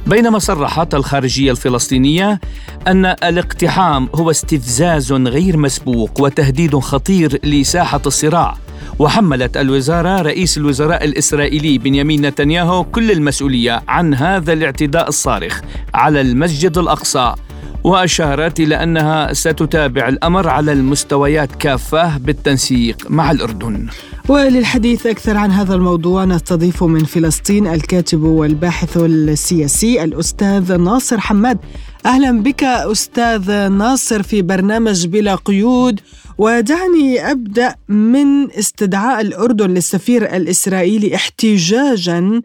[0.07, 2.39] بينما صرحت الخارجية الفلسطينية
[2.87, 8.57] أن الاقتحام هو استفزاز غير مسبوق وتهديد خطير لساحة الصراع.
[9.01, 15.61] وحملت الوزارة رئيس الوزراء الإسرائيلي بنيامين نتنياهو كل المسؤولية عن هذا الاعتداء الصارخ
[15.93, 17.35] على المسجد الأقصى
[17.83, 23.87] وأشارت إلى أنها ستتابع الأمر على المستويات كافة بالتنسيق مع الأردن.
[24.29, 31.57] وللحديث أكثر عن هذا الموضوع نستضيف من فلسطين الكاتب والباحث السياسي الأستاذ ناصر حماد.
[32.05, 35.99] أهلا بك أستاذ ناصر في برنامج بلا قيود
[36.37, 42.41] ودعني أبدأ من استدعاء الأردن للسفير الإسرائيلي احتجاجا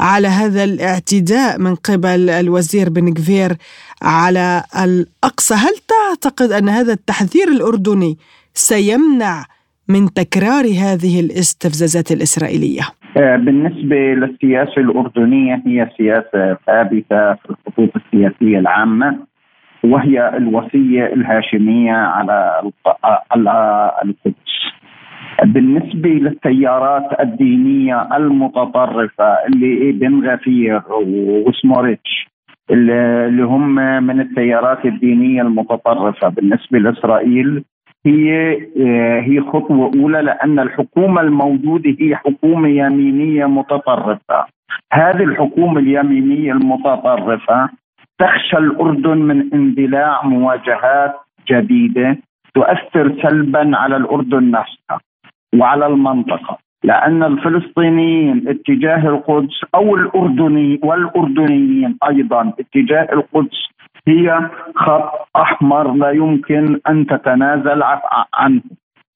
[0.00, 3.52] على هذا الاعتداء من قبل الوزير بن كفير
[4.02, 8.16] على الأقصى هل تعتقد أن هذا التحذير الأردني
[8.54, 9.44] سيمنع
[9.88, 12.82] من تكرار هذه الاستفزازات الإسرائيلية؟
[13.16, 19.18] آه، بالنسبة للسياسة الأردنية هي سياسة ثابتة في الخطوط السياسية العامة
[19.84, 22.62] وهي الوصية الهاشمية على
[24.04, 24.56] القدس
[25.44, 30.82] بالنسبة للتيارات الدينية المتطرفة اللي بن غفير
[31.46, 32.26] وسموريتش
[32.70, 33.74] اللي هم
[34.06, 37.64] من التيارات الدينية المتطرفة بالنسبة لإسرائيل
[38.06, 38.56] هي
[39.20, 44.44] هي خطوة أولى لأن الحكومة الموجودة هي حكومة يمينية متطرفة.
[44.92, 47.68] هذه الحكومة اليمينية المتطرفة
[48.18, 51.14] تخشى الأردن من اندلاع مواجهات
[51.50, 52.18] جديدة
[52.54, 55.00] تؤثر سلبا على الأردن نفسها
[55.58, 56.58] وعلى المنطقة.
[56.84, 63.66] لأن الفلسطينيين اتجاه القدس أو الأردني والأردنيين أيضا اتجاه القدس
[64.08, 67.82] هي خط أحمر لا يمكن أن تتنازل
[68.34, 68.60] عنه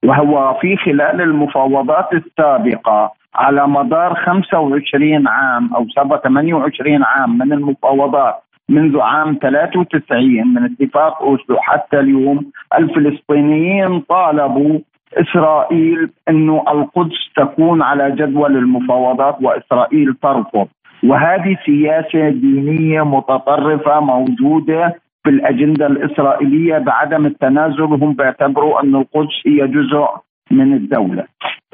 [0.04, 5.86] وهو في خلال المفاوضات السابقة على مدار 25 عام أو
[6.24, 8.34] 28 عام من المفاوضات
[8.70, 11.56] منذ عام 93 من اتفاق أوسلو.
[11.60, 14.78] حتى اليوم الفلسطينيين طالبوا
[15.14, 20.68] إسرائيل أنه القدس تكون على جدول المفاوضات وإسرائيل ترفض.
[21.04, 27.82] وهذه سياسة دينية متطرفة موجودة في الأجندة الإسرائيلية بعدم التنازل.
[27.82, 30.06] هم بيعتبروا أن القدس هي جزء
[30.50, 31.24] من الدولة.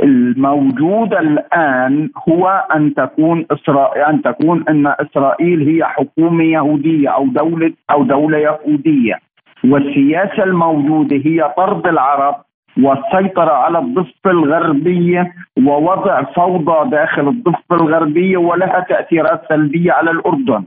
[0.02, 7.72] الموجود الآن هو أن تكون اسرائيل أن تكون أن إسرائيل هي حكومة يهودية أو دوله
[7.90, 9.18] أو دولة يهودية.
[9.64, 12.34] والسياسة الموجودة هي طرد العرب
[12.82, 15.32] والسيطرة على الضفة الغربية
[15.66, 20.64] ووضع فوضى داخل الضفة الغربية ولها تأثيرات سلبية على الأردن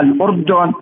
[0.00, 0.72] الأردن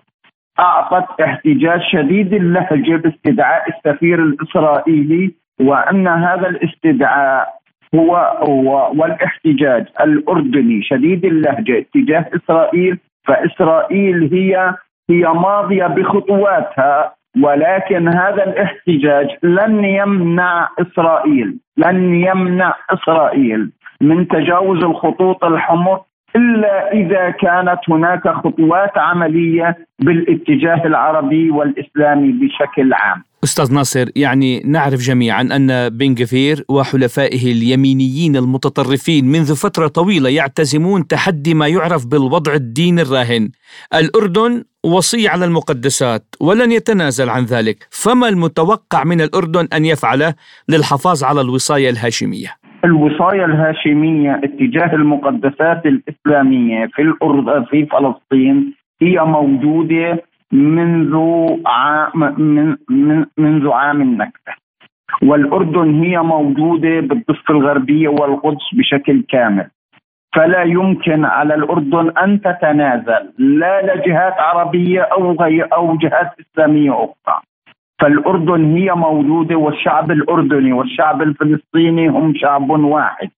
[0.60, 7.56] أعطت احتجاج شديد اللهجة باستدعاء السفير الإسرائيلي وأن هذا الاستدعاء
[7.94, 8.16] هو,
[8.48, 14.74] هو والاحتجاج الأردني شديد اللهجة اتجاه إسرائيل فإسرائيل هي
[15.10, 25.44] هي ماضية بخطواتها ولكن هذا الاحتجاج لن يمنع إسرائيل لن يمنع إسرائيل من تجاوز الخطوط
[25.44, 26.00] الحمر
[26.36, 33.22] إلا إذا كانت هناك خطوات عملية بالاتجاه العربي والإسلامي بشكل عام.
[33.46, 41.54] أستاذ ناصر يعني نعرف جميعا أن بنغفير وحلفائه اليمينيين المتطرفين منذ فترة طويلة يعتزمون تحدي
[41.54, 43.50] ما يعرف بالوضع الديني الراهن.
[43.94, 50.34] الأردن وصي على المقدسات ولن يتنازل عن ذلك، فما المتوقع من الأردن أن يفعله
[50.68, 52.48] للحفاظ على الوصايه الهاشمية؟
[52.84, 61.14] الوصاية الهاشمية اتجاه المقدسات الإسلامية في الأرض في فلسطين هي موجودة منذ
[61.66, 64.52] عام من من منذ عام النكبة
[65.22, 69.70] والأردن هي موجودة بالضفة الغربية والقدس بشكل كامل.
[70.36, 77.40] فلا يمكن على الأردن أن تتنازل لا لجهات عربية أو غير أو جهات إسلامية أخرى.
[78.00, 83.30] فالأردن هي موجودة والشعب الأردني والشعب الفلسطيني هم شعب واحد.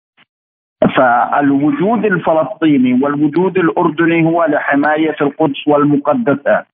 [0.95, 6.67] فالوجود الفلسطيني والوجود الأردني هو لحماية القدس والمقدسات.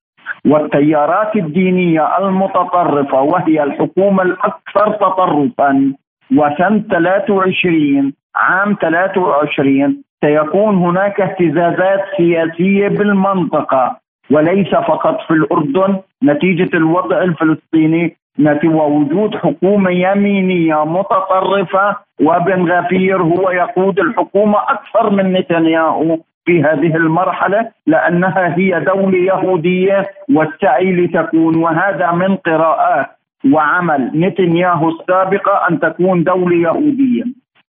[0.45, 5.93] والتيارات الدينية المتطرفة وهي الحكومة الأكثر تطرفا
[6.31, 13.97] وسنة 23 عام 23 سيكون هناك اهتزازات سياسية بالمنطقة
[14.31, 18.17] وليس فقط في الأردن نتيجة الوضع الفلسطيني
[18.65, 26.17] ووجود حكومة يمينية متطرفة وبن غفير هو يقود الحكومة أكثر من نتنياهو.
[26.45, 33.07] في هذه المرحلة لأنها هي دولة يهودية والسعي لتكون وهذا من قراءات
[33.53, 37.23] وعمل نتنياهو السابقة أن تكون دولة يهودية.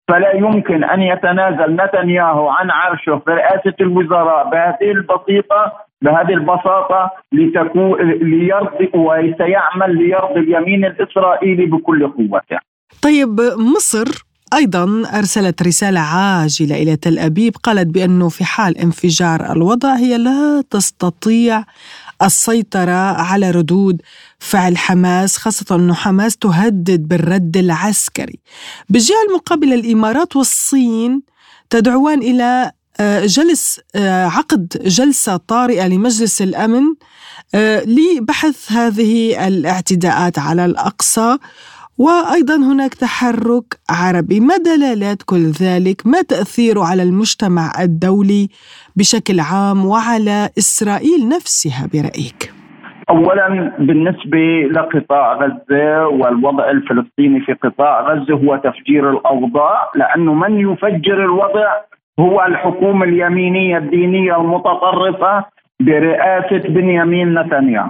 [0.07, 8.01] فلا يمكن أن يتنازل نتنياهو عن عرشه في رئاسة الوزراء بهذه البسيطة بهذه البساطة لتكون
[8.01, 12.57] ليرضي وسيعمل ليرضي اليمين الإسرائيلي بكل قوته.
[13.03, 13.39] طيب
[13.75, 20.17] مصر أيضا أرسلت رسالة عاجلة إلى تل أبيب قالت بأنه في حال انفجار الوضع هي
[20.17, 21.65] لا تستطيع
[22.21, 24.01] السيطرة على ردود
[24.39, 28.39] فعل حماس خاصة أنه حماس تهدد بالرد العسكري.
[28.89, 31.21] بالجهة المقابلة الإمارات والصين
[31.69, 36.83] تدعوان إلى آه، جلس آه، عقد جلسة طارئة لمجلس الأمن
[37.55, 41.37] آه، لبحث هذه الاعتداءات على الأقصى.
[41.97, 44.39] وأيضا هناك تحرك عربي.
[44.39, 48.47] ما دلالات كل ذلك؟ ما تأثيره على المجتمع الدولي
[48.95, 52.53] بشكل عام وعلى إسرائيل نفسها برأيك؟
[53.09, 61.25] اولا بالنسبة لقطاع غزة والوضع الفلسطيني في قطاع غزة هو تفجير الأوضاع لأنه من يفجر
[61.25, 61.67] الوضع
[62.19, 65.45] هو الحكومة اليمينية الدينية المتطرفة
[65.79, 67.89] برئاسة بنيامين نتنياهو.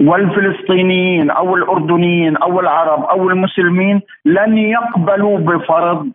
[0.00, 6.10] والفلسطينيين أو الأردنيين أو العرب أو المسلمين لن يقبلوا بفرض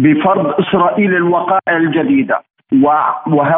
[0.00, 2.42] بفرض إسرائيل الوقائع الجديدة.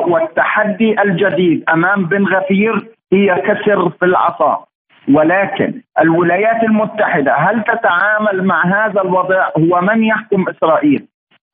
[0.06, 4.64] والتحدي الجديد أمام بن غفير هي كسر في العصا.
[5.12, 11.06] ولكن الولايات المتحدة هل تتعامل مع هذا الوضع؟ هو من يحكم إسرائيل؟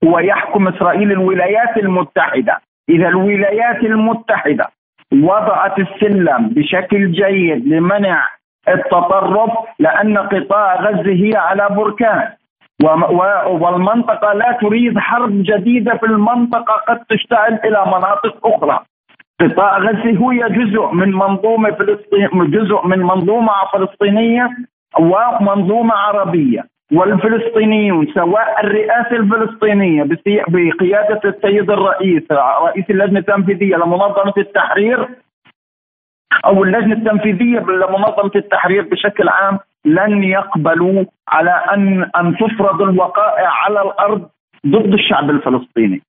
[0.04, 2.58] هو يحكم إسرائيل الولايات المتحدة.
[2.88, 4.66] إذا الولايات المتحدة
[5.12, 8.26] وضعت السلم بشكل جيد لمنع
[8.68, 12.28] التطرف لأن قطاع غزة هي على بركان
[13.46, 18.80] والمنطقة لا تريد حرب جديدة في المنطقة قد تشتعل إلى مناطق أخرى.
[19.40, 24.50] قطاع غزة هي جزء من منظومة فلسطين جزء من منظومة فلسطينية
[24.98, 30.02] ومنظومة عربية والفلسطينيون سواء الرئاسة الفلسطينية
[30.48, 35.08] بقيادة السيد الرئيس رئيس اللجنة التنفيذية لمنظمة التحرير
[36.44, 43.82] أو اللجنة التنفيذية لمنظمة التحرير بشكل عام لن يقبلوا على ان أن تفرض الوقائع على
[43.82, 44.28] الأرض
[44.66, 46.02] ضد الشعب الفلسطيني.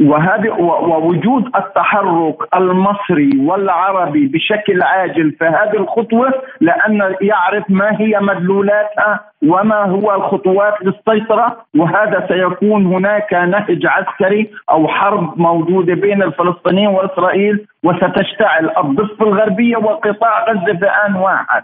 [0.00, 9.20] وهذه ووجود التحرك المصري والعربي بشكل عاجل في هذه الخطوة لأن يعرف ما هي مدلولاتها
[9.48, 17.66] وما هو الخطوات للسيطرة وهذا سيكون هناك نهج عسكري أو حرب موجودة بين الفلسطينيين وإسرائيل
[17.84, 21.62] وستشتعل الضفة الغربية وقطاع غزة في ان واحد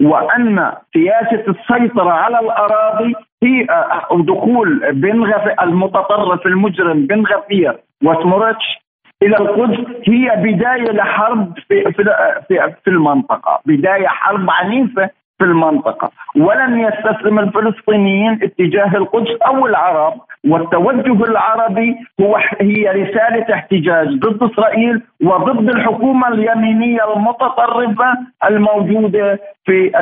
[0.00, 3.66] وأن سياسة السيطرة على الأراضي هي
[4.12, 5.32] دخول بن
[5.62, 8.78] المتطرف المجرم بن غفير وسمورتش
[9.22, 16.80] إلى القدس هي بداية لحرب في في في المنطقة، بداية حرب عنيفة في المنطقة، ولن
[16.80, 20.14] يستسلم الفلسطينيين اتجاه القدس أو العرب
[20.44, 28.18] والتوجه العربي هو هي رسالة احتجاج ضد إسرائيل وضد الحكومة اليمينية المتطرفة
[28.48, 29.92] الموجودة في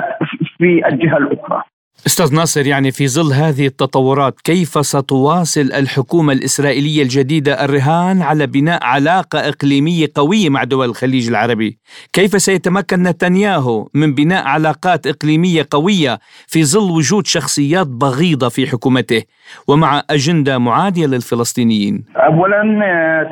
[0.58, 1.62] في الجهة الأخرى.
[2.06, 8.84] أستاذ ناصر يعني في ظل هذه التطورات كيف ستواصل الحكومة الإسرائيلية الجديدة الرهان على بناء
[8.84, 11.78] علاقة إقليمية قوية مع دول الخليج العربي؟
[12.12, 19.22] كيف سيتمكن نتنياهو من بناء علاقات إقليمية قوية في ظل وجود شخصيات بغيضة في حكومته
[19.68, 22.62] ومع أجندة معادية للفلسطينيين؟ اولا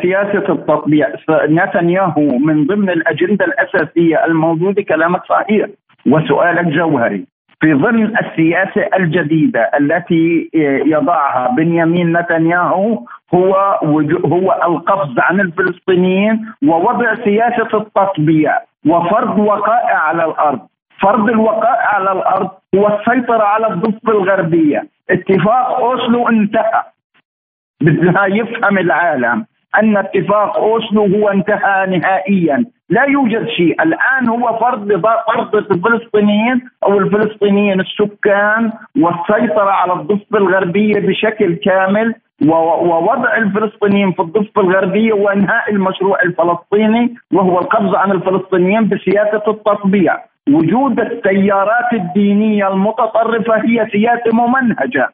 [0.03, 1.07] سياسة التطبيع
[1.49, 5.67] نتنياهو من ضمن الأجندة الأساسية الموجودة كلامك صحيح
[6.07, 7.34] وسؤالك جوهري
[7.65, 10.51] في ظل السياسة الجديدة التي
[10.87, 13.01] يضعها بنيامين نتنياهو
[13.35, 13.55] هو
[14.25, 20.61] هو القفز عن الفلسطينيين ووضع سياسة التطبيع وفرض وقائع على الأرض.
[21.01, 24.89] فرض الوقائع على الأرض هو السيطرة على الضفة الغربية.
[25.11, 26.83] اتفاق أوسلو انتهى.
[27.81, 29.47] بدها يفهم العالم
[29.79, 32.65] أن اتفاق أوسلو هو انتهى نهائيا.
[32.91, 33.83] لا يوجد شيء.
[33.83, 38.73] الآن هو فرض فرض الفلسطينيين أو الفلسطينيين السكان
[39.03, 42.15] والسيطرة على الضفة الغربية بشكل كامل
[42.47, 50.19] ووضع الفلسطينيين في الضفة الغربية وإنهاء المشروع الفلسطيني وهو القبض عن الفلسطينيين بسياسة التطبيع.
[50.49, 55.09] وجود التيارات الدينية المتطرفة هي سياسة ممنهجة.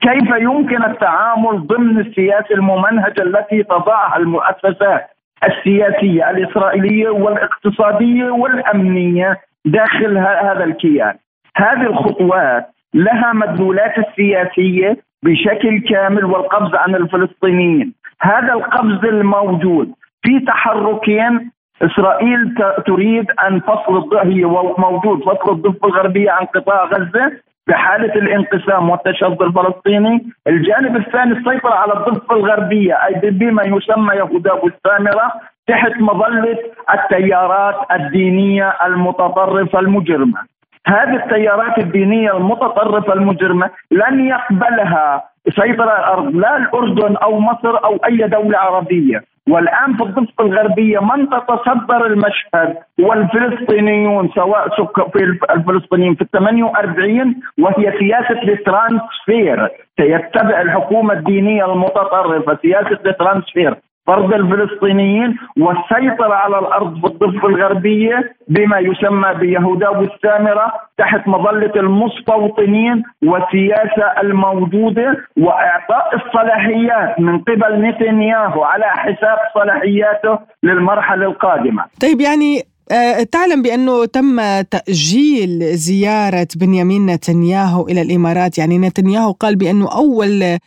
[0.00, 5.13] كيف يمكن التعامل ضمن السياسة الممنهجة التي تضعها المؤسسات؟
[5.46, 11.14] السياسية الإسرائيلية والاقتصادية والأمنية داخل هذا الكيان.
[11.56, 17.92] هذه الخطوات لها مدلولات السياسيه بشكل كامل والقبض عن الفلسطينيين.
[18.20, 19.92] هذا القبض الموجود
[20.22, 21.50] في تحركين
[21.82, 22.54] إسرائيل
[22.86, 24.44] تريد أن فصل هي
[24.78, 27.32] موجود فصل الضفة الغربية عن قطاع غزة
[27.68, 35.32] بحالة الانقسام والتشظي الفلسطيني الجانب الثاني السيطرة على الضفة الغربية أي بما يسمى يهودا والسامرة
[35.66, 36.58] تحت مظلة
[36.94, 40.38] التيارات الدينية المتطرفة المجرمة.
[40.86, 48.16] هذه التيارات الدينية المتطرفة المجرمة لن يقبلها سيطرة الأرض لا الأردن أو مصر أو أي
[48.16, 49.24] دولة عربية.
[49.48, 54.68] والآن في الضفة الغربية من تتصدر المشهد والفلسطينيون سواء
[55.12, 59.68] في الفلسطينيين في ال 48 وهي سياسة ال transfer
[60.00, 63.76] سيتبع الحكومة الدينية المتطرفة سياسة ال transfer.
[64.06, 73.02] طرد الفلسطينيين والسيطرة على الأرض في الضفة الغربية بما يسمى بيهودا والسامرة تحت مظلة المستوطنين
[73.24, 81.84] والسياسة الموجودة وإعطاء الصلاحيات من قبل نتنياهو على حساب صلاحياته للمرحلة القادمة.
[82.00, 84.40] طيب يعني آه، تعلم بأنه تم
[84.70, 88.58] تأجيل زيارة بنيامين نتنياهو إلى الإمارات.
[88.58, 90.58] يعني نتنياهو قال بأنه أول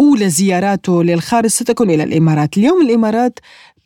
[0.00, 2.58] أولى زياراته للخارج ستكون إلى الإمارات.
[2.58, 3.38] اليوم الإمارات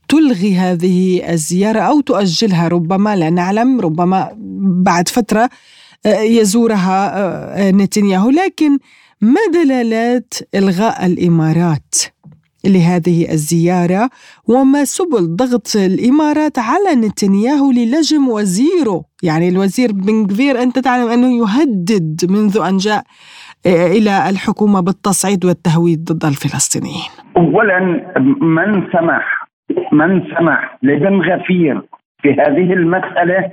[0.09, 4.31] تلغي هذه الزيارة أو تؤجلها ربما لا نعلم ربما
[4.87, 5.51] بعد فترة
[6.07, 8.31] آه، يزورها آه، نتنياهو.
[8.31, 8.79] لكن
[9.21, 11.95] ما دلالات إلغاء الإمارات
[12.65, 14.11] لهذه الزيارة؟
[14.47, 21.39] وما سبل ضغط الإمارات على نتنياهو للجم وزيره؟ يعني الوزير بن كفير أنت تعلم أنه
[21.39, 23.05] يهدد منذ أن جاء
[23.69, 27.79] إلى الحكومة بالتصعيد والتهويد ضد الفلسطينيين؟ اولا
[28.41, 29.49] من سمح
[29.93, 31.83] من سمح لبن غفير
[32.23, 33.51] في هذه المسألة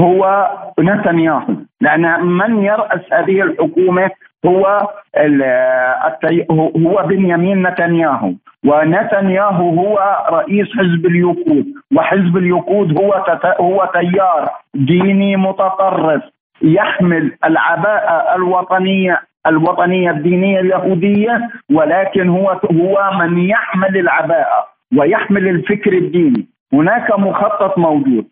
[0.00, 1.54] هو نتنياهو.
[1.80, 4.10] لأن من يرأس هذه الحكومة
[4.46, 4.88] هو
[6.76, 8.32] هو بنيامين نتنياهو.
[8.66, 11.66] ونتنياهو هو رئيس حزب اليقود.
[11.96, 13.12] وحزب اليقود هو
[13.60, 16.22] هو تيار ديني متطرف.
[16.62, 24.66] يحمل العباءة الوطنية الوطنية الدينية اليهودية ولكن هو هو من يحمل العباءة
[24.98, 26.46] ويحمل الفكر الديني.
[26.72, 28.24] هناك مخطط موجود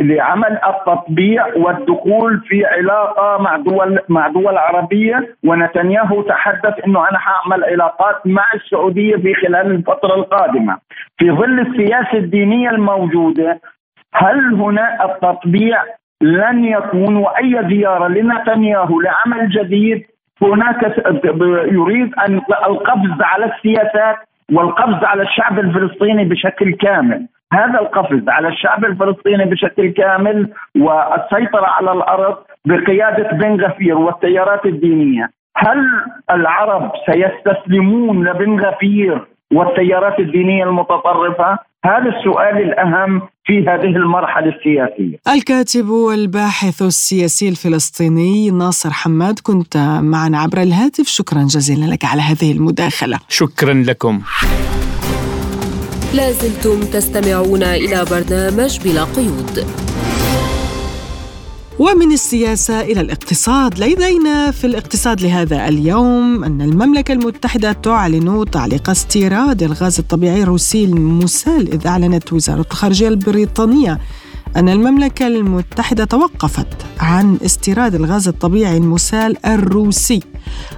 [0.00, 7.64] لعمل التطبيع والدخول في علاقة مع دول مع دول عربية ونتنياهو تحدث إنه أنا حأعمل
[7.64, 10.78] علاقات مع السعودية في خلال الفترة القادمة.
[11.18, 13.60] في ظل السياسة الدينية الموجودة
[14.14, 15.82] هل هنا التطبيع
[16.22, 20.06] لن يكون واي زياره لنتنياهو لعمل جديد.
[20.42, 20.96] هناك
[21.72, 24.16] يريد أن القفز على السياسات
[24.52, 27.26] والقفز على الشعب الفلسطيني بشكل كامل.
[27.52, 35.30] هذا القفز على الشعب الفلسطيني بشكل كامل والسيطرة على الأرض بقيادة بن غفير والتيارات الدينية.
[35.56, 35.86] هل
[36.30, 45.18] العرب سيستسلمون لبن غفير والتيارات الدينية المتطرفة؟ هذا السؤال الأهم في هذه المرحلة السياسية.
[45.34, 52.52] الكاتب والباحث السياسي الفلسطيني ناصر حماد كنت معنا عبر الهاتف شكرا جزيلا لك على هذه
[52.52, 53.18] المداخلة.
[53.28, 54.20] شكرا لكم.
[56.14, 59.66] لازلتم تستمعون إلى برنامج بلا قيود.
[61.80, 63.78] ومن السياسة إلى الاقتصاد.
[63.78, 71.72] لدينا في الاقتصاد لهذا اليوم أن المملكة المتحدة تعلن تعليق استيراد الغاز الطبيعي الروسي المسال
[71.72, 73.98] إذ أعلنت وزارة الخارجية البريطانية
[74.56, 76.66] أن المملكة المتحدة توقفت
[77.00, 80.20] عن استيراد الغاز الطبيعي المسال الروسي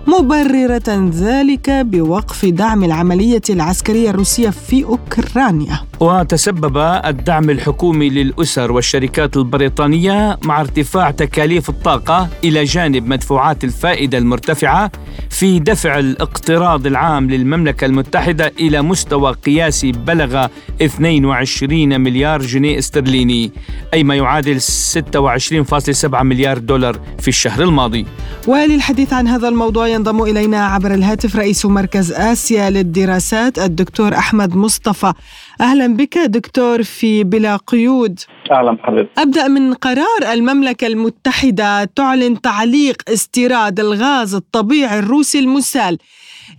[0.07, 5.81] مبررة ذلك بوقف دعم العملية العسكرية الروسية في أوكرانيا.
[6.03, 14.91] وتسبب الدعم الحكومي للأسر والشركات البريطانية مع ارتفاع تكاليف الطاقة إلى جانب مدفوعات الفائدة المرتفعة
[15.31, 20.47] في دفع الاقتراض العام للمملكة المتحدة إلى مستوى قياسي بلغ
[20.83, 23.53] 22 مليار جنيه استرليني
[23.95, 28.07] أي ما يعادل 26.7 مليار دولار في الشهر الماضي.
[28.47, 35.13] وللحديث عن هذا الموضوع ينضم إلينا عبر الهاتف رئيس مركز آسيا للدراسات الدكتور أحمد مصطفى.
[35.61, 38.19] أهلا بك دكتور في بلا قيود.
[38.51, 45.99] أهلا بحضرتك أبدأ من قرار المملكة المتحدة تعلن تعليق استيراد الغاز الطبيعي الروسي المسال.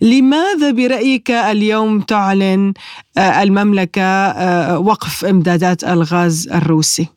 [0.02, 2.74] لماذا برأيك اليوم تعلن
[3.18, 7.10] آه، المملكة آه، وقف إمدادات الغاز الروسي؟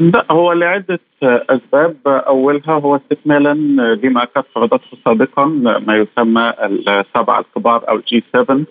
[0.00, 1.96] لا هو لعدة أسباب.
[2.06, 3.54] أولها هو استكمالا
[4.02, 5.44] لما كانت فرضته سابقا
[5.86, 6.52] ما يسمى
[6.88, 8.64] السبع الكبار أو جي 7 آه،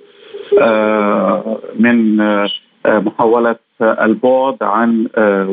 [1.75, 2.17] من
[2.85, 5.07] محاولة البعد عن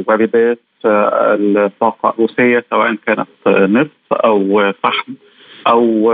[0.06, 5.12] واردات الطاقة الروسية سواء كانت نفط أو فحم
[5.66, 6.12] أو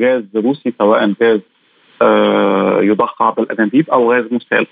[0.00, 1.40] غاز روسي سواء غاز
[2.02, 4.66] آه، يضخ عبر الأنابيب أو غاز مسال.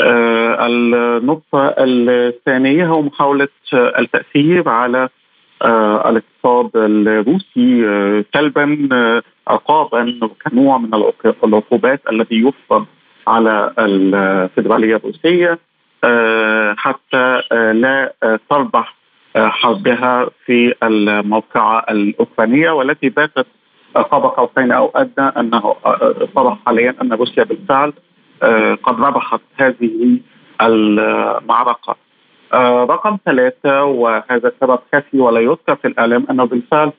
[0.00, 5.08] آه، النقطة الثانية هو محاولة التأثير على آه،
[5.64, 7.84] الاقتصاد الروسي
[8.34, 8.88] سلبا
[9.48, 10.94] عقابا كنوع من
[11.44, 12.86] العقوبات التي يفرض
[13.26, 15.58] على الفدرالية الروسية
[16.76, 18.12] حتى لا
[18.50, 18.94] تربح
[19.36, 23.46] حربها في الموقعة الأوكرانية والتي باتت
[23.94, 25.76] قاب قوسين أو أدنى أنه
[26.34, 27.92] صرح حاليا أن روسيا بالفعل
[28.42, 30.18] آه، قد ربحت هذه
[30.60, 31.90] المعركة.
[31.90, 31.96] آه،
[32.84, 36.92] رقم ثلاثة وهذا سبب كافي ولا يذكر في الإعلام أنه بالفعل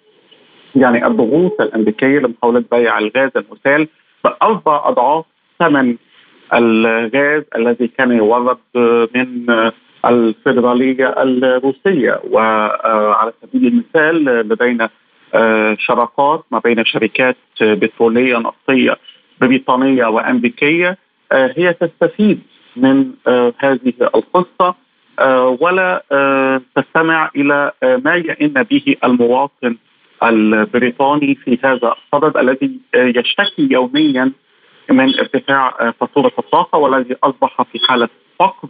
[0.75, 3.87] يعني الضغوط الأمريكية لمحاولة بيع الغاز المسال
[4.23, 5.25] بأربع أضعاف
[5.59, 5.95] ثمن
[6.53, 8.57] الغاز الذي كان يورد
[9.15, 9.45] من
[10.05, 12.21] الفيدرالية الروسية.
[12.31, 14.89] وعلى سبيل المثال لدينا
[15.33, 18.97] آه، شراكات ما بين شركات بترولية نفطية
[19.41, 20.97] بريطانية وأمريكية
[21.31, 22.39] آه، هي تستفيد
[22.75, 24.75] من آه، هذه القصة.
[25.61, 26.03] ولا
[26.75, 29.75] تستمع إلى ما يئن به المواطن
[30.23, 34.31] البريطاني في هذا الصدد الذي يشتكي يوميا
[34.89, 38.09] من ارتفاع فاتورة الطاقة والذي أصبح في حالة
[38.39, 38.69] فقد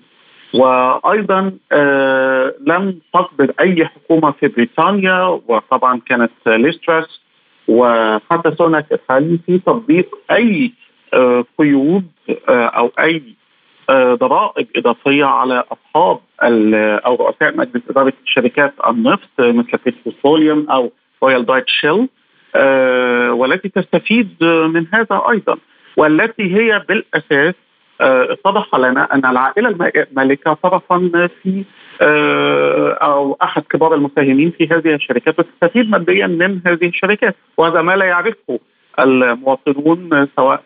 [0.54, 7.22] وأيضا آه لم تقبل أي حكومة في بريطانيا وطبعا كانت ليسترس
[7.68, 9.02] وحتى سوناك
[9.46, 10.72] في تطبيق أي
[11.14, 12.08] آه قيود
[12.50, 13.45] آه أو أي آه،
[13.92, 16.20] ضرائب إضافية على أصحاب
[17.06, 20.92] أو رؤساء مجلس إدارة شركات النفط مثل بتروليوم أو
[21.24, 22.08] رويال داتش شل
[23.32, 25.58] والتي تستفيد من هذا أيضا
[25.98, 27.56] والتي هي بالأساس
[28.02, 31.64] آه، اتضح لنا أن العائلة المالكة طرفا في
[32.02, 37.96] آه، أو أحد كبار المساهمين في هذه الشركات وتستفيد ماديا من هذه الشركات وهذا ما
[37.96, 38.60] لا يعرفه
[39.00, 40.64] المواطنون سواء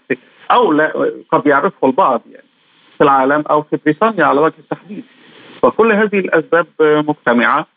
[0.51, 2.49] أو لا قد يعرفه البعض يعني.
[3.00, 5.04] في العالم أو في بريطانيا على وجه التحديد.
[5.62, 7.68] فكل هذه الأسباب مجتمعة.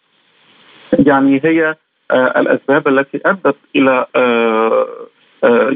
[0.92, 1.74] يعني هي
[2.10, 4.06] آه، الأسباب التي أدت إلى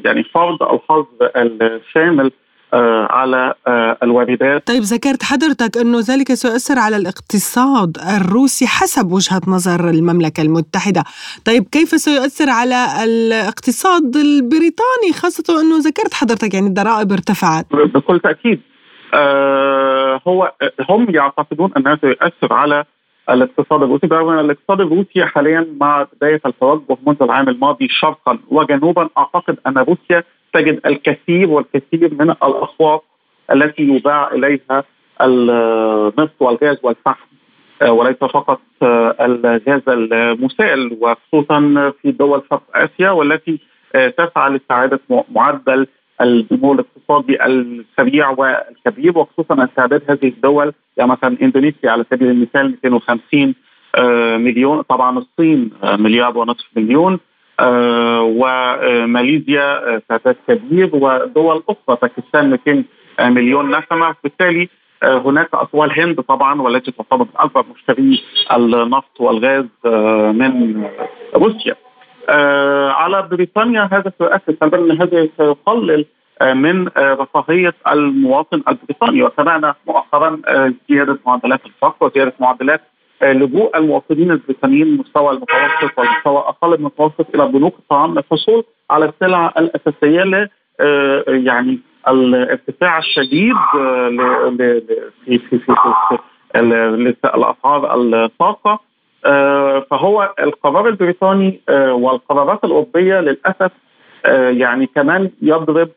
[0.05, 2.33] يعني فرض الحظر الشامل
[2.75, 9.41] آه، على آه، الواردات طيب ذكرت حضرتك أنه ذلك سيؤثر على الاقتصاد الروسي حسب وجهة
[9.49, 11.05] نظر المملكة المتحدة.
[11.45, 18.61] طيب كيف سيؤثر على الاقتصاد البريطاني خاصة أنه ذكرت حضرتك يعني الضرائب ارتفعت؟ بكل تأكيد.
[18.61, 18.76] آه
[20.29, 20.53] هو
[20.91, 22.85] هم يعتقدون أنها سيؤثر على
[23.31, 29.59] الاقتصاد الروسي برغم الاقتصاد الروسي حاليا مع بداية التوجه منذ العام الماضي شرقا وجنوبا أعتقد
[29.67, 33.05] أن روسيا تجد الكثير والكثير من الاسواق
[33.53, 34.85] التي يباع إليها
[35.21, 37.27] النفط والغاز والفحم
[37.83, 43.61] آه، وليس فقط آه، الغاز المسال وخصوصا في دول شرق آسيا والتي
[43.95, 45.01] آه، تسعى لاستعادة
[45.35, 45.87] معدل
[46.21, 53.55] النمو الاقتصادي السريع والكبير وخصوصا استعداد هذه الدول يعني مثلا إندونيسيا على سبيل المثال 250
[54.39, 57.19] مليون طبعا الصين مليار ونصف مليون
[57.61, 62.85] آه، وماليزيا تعداد كبير ودول أخرى باكستان 200
[63.21, 64.69] مليون نسمة بالتالي
[65.03, 69.64] هناك اصوات الهند طبعا والتي تعتبر أكبر مشتري النفط والغاز
[70.35, 70.85] من
[71.35, 71.75] روسيا.
[72.91, 76.07] على بريطانيا هذا سيؤثر سبب إن هذا سيقلل
[76.43, 79.22] من رفاهية المواطن البريطاني.
[79.22, 80.41] وسمعنا مؤخرا
[80.91, 82.81] زيادة معدلات الفقر وزيادة معدلات
[83.22, 89.53] لجوء المواطنين البريطانيين المستوى المتوسط والمستوى أقل من المتوسط إلى بنوك الطعام للحصول على السلع
[89.59, 90.49] الأساسية ل
[91.29, 93.55] يعني الارتفاع الشديد
[95.27, 95.59] في في, في
[97.35, 98.81] الاسعار الطاقة.
[99.91, 103.70] فهو القرار البريطاني والقرارات الأوروبية للأسف
[104.51, 105.89] يعني كمان يضرب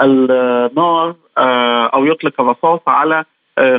[0.00, 1.14] النار
[1.94, 3.24] أو يطلق الرصاص على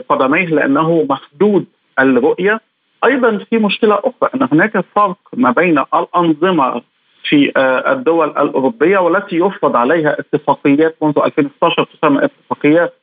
[0.10, 1.66] قدميه لأنه محدود
[2.00, 2.62] الرؤية.
[3.06, 6.82] أيضا في مشكلة أخرى إن هناك فرق ما بين الأنظمة
[7.24, 7.52] في
[7.92, 12.94] الدول الأوروبية والتي يفرض عليها اتفاقيات منذ 2016 تسمى اتفاقيات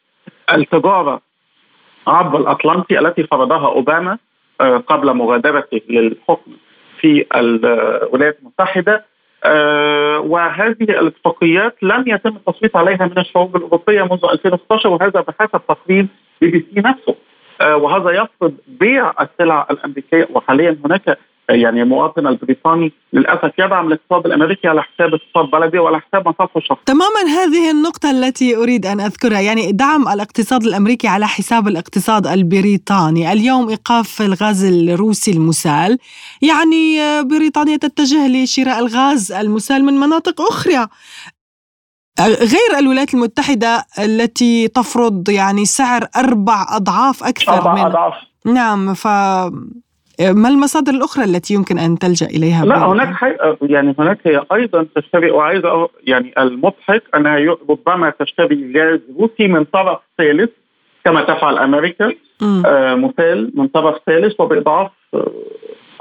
[0.52, 1.20] التجارة
[2.06, 4.18] عبر الأطلنطي التي فرضها أوباما.
[4.60, 6.52] قبل مغادرته للحكم
[7.00, 9.04] في الولايات المتحدة
[10.20, 16.06] وهذه الاتفاقيات لم يتم التصويت عليها من الشعوب الأوروبية منذ 2016 وهذا بحسب تقرير
[16.40, 17.14] بي بي سي نفسه.
[17.60, 21.18] وهذا يفرض بيع السلع الأمريكية وحاليا هناك
[21.48, 26.84] يعني المواطن البريطاني للأسف يدعم الاقتصاد الأمريكي على حساب اقتصاد بلده وعلى حساب مصالحه الشخصيه.
[26.86, 33.32] تماما هذه النقطة التي أريد أن أذكرها، يعني دعم الاقتصاد الأمريكي على حساب الاقتصاد البريطاني،
[33.32, 35.98] اليوم إيقاف الغاز الروسي المسال،
[36.42, 40.86] يعني بريطانيا تتجه لشراء الغاز المسال من مناطق أخرى.
[42.20, 48.14] غير الولايات المتحدة التي تفرض يعني سعر أربع أضعاف أكثر أربع من أضعاف
[48.46, 49.08] نعم ف
[50.20, 53.36] ما المصادر الأخرى التي يمكن أن تلجأ إليها؟ لا هناك حي...
[53.62, 55.62] يعني هناك هي أيضا تشتري وعايز
[56.06, 60.50] يعني المضحك أنها ربما تشتري غاز روسي من طرف ثالث
[61.04, 62.12] كما تفعل أمريكا
[62.66, 65.32] آه مثال من طرف ثالث وباضعاف آه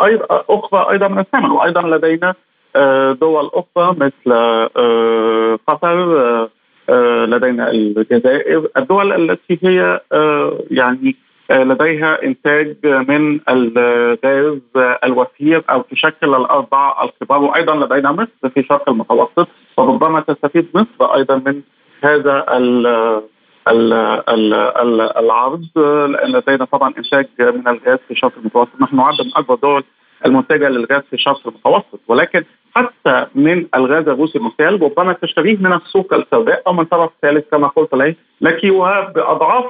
[0.05, 2.33] أيضا أخرى أيضا من الثمن وأيضا لدينا
[2.75, 6.49] آه دول أخرى مثل آه قطر
[6.89, 11.15] آه لدينا الجزائر الدول التي هي آه يعني
[11.49, 14.59] لديها إنتاج من الغاز
[15.03, 21.35] الوفير أو تشكل الأربع الكبار وأيضا لدينا مصر في شرق المتوسط وربما تستفيد مصر أيضا
[21.35, 21.61] من
[22.03, 22.87] هذا ال
[23.67, 23.93] ال
[24.29, 25.65] ال ال العرض
[26.09, 28.81] لأن لدينا طبعا إنتاج من الغاز في شرق المتوسط.
[28.81, 29.83] نحن نعد من أكبر الدول
[30.25, 32.43] المنتجة للغاز في شرق المتوسط ولكن
[32.75, 37.67] حتى من الغاز الروسي المسال ربما تشتريه من السوق السوداء أو من طرف ثالث كما
[37.67, 37.93] قلت
[38.41, 39.65] لك وباضعاف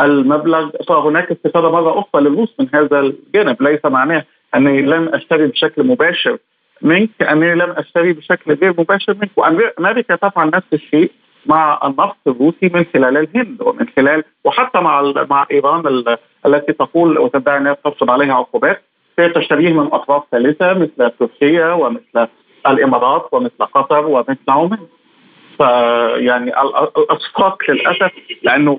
[0.00, 3.62] المبلغ فهناك استفادة مرة أخرى للروس من هذا الجانب.
[3.62, 4.24] ليس معناه
[4.54, 6.38] اني لم أشتري بشكل مباشر
[6.82, 9.30] منك اني لم أشتري بشكل غير مباشر منك.
[9.36, 11.10] وأمريكا تفعل نفس الشيء
[11.46, 16.04] مع النفط الروسي من خلال الهند ومن خلال وحتى مع مع إيران
[16.46, 18.82] التي تقول وتدعي أنها تفرض عليها عقوبات.
[19.18, 22.28] هي تشتريه من أطراف ثالثة مثل تركيا ومثل
[22.66, 24.78] الإمارات ومثل قطر ومثل عمان.
[25.60, 26.52] فيعني
[26.98, 28.78] الاسواق للأسف لأنه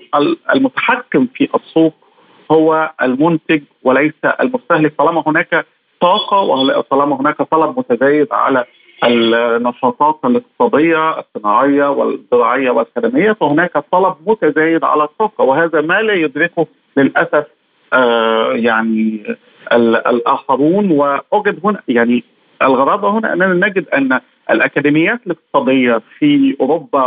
[0.56, 1.94] المتحكم في السوق
[2.52, 4.94] هو المنتج وليس المستهلك.
[4.98, 5.66] طالما هناك
[6.02, 8.66] طاقة وطالما هناك طلب متزايد على
[9.04, 15.44] النشاطات الاقتصادية الصناعية والزراعية والخدمية فهناك طلب متزايد على الطاقة.
[15.44, 16.68] وهذا ما لا يدركه
[16.98, 17.46] للأسف
[17.94, 19.24] آه يعني
[19.74, 20.92] الآخرون.
[20.92, 22.24] واوجد هنا يعني
[22.62, 24.20] الغرابة هنا أننا نجد أن
[24.50, 27.06] الأكاديميات الاقتصادية في أوروبا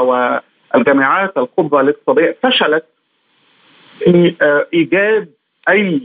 [0.75, 2.85] والجامعات الكبرى الاقتصادية فشلت
[3.99, 4.35] في
[4.75, 5.29] إيجاد
[5.69, 6.03] أي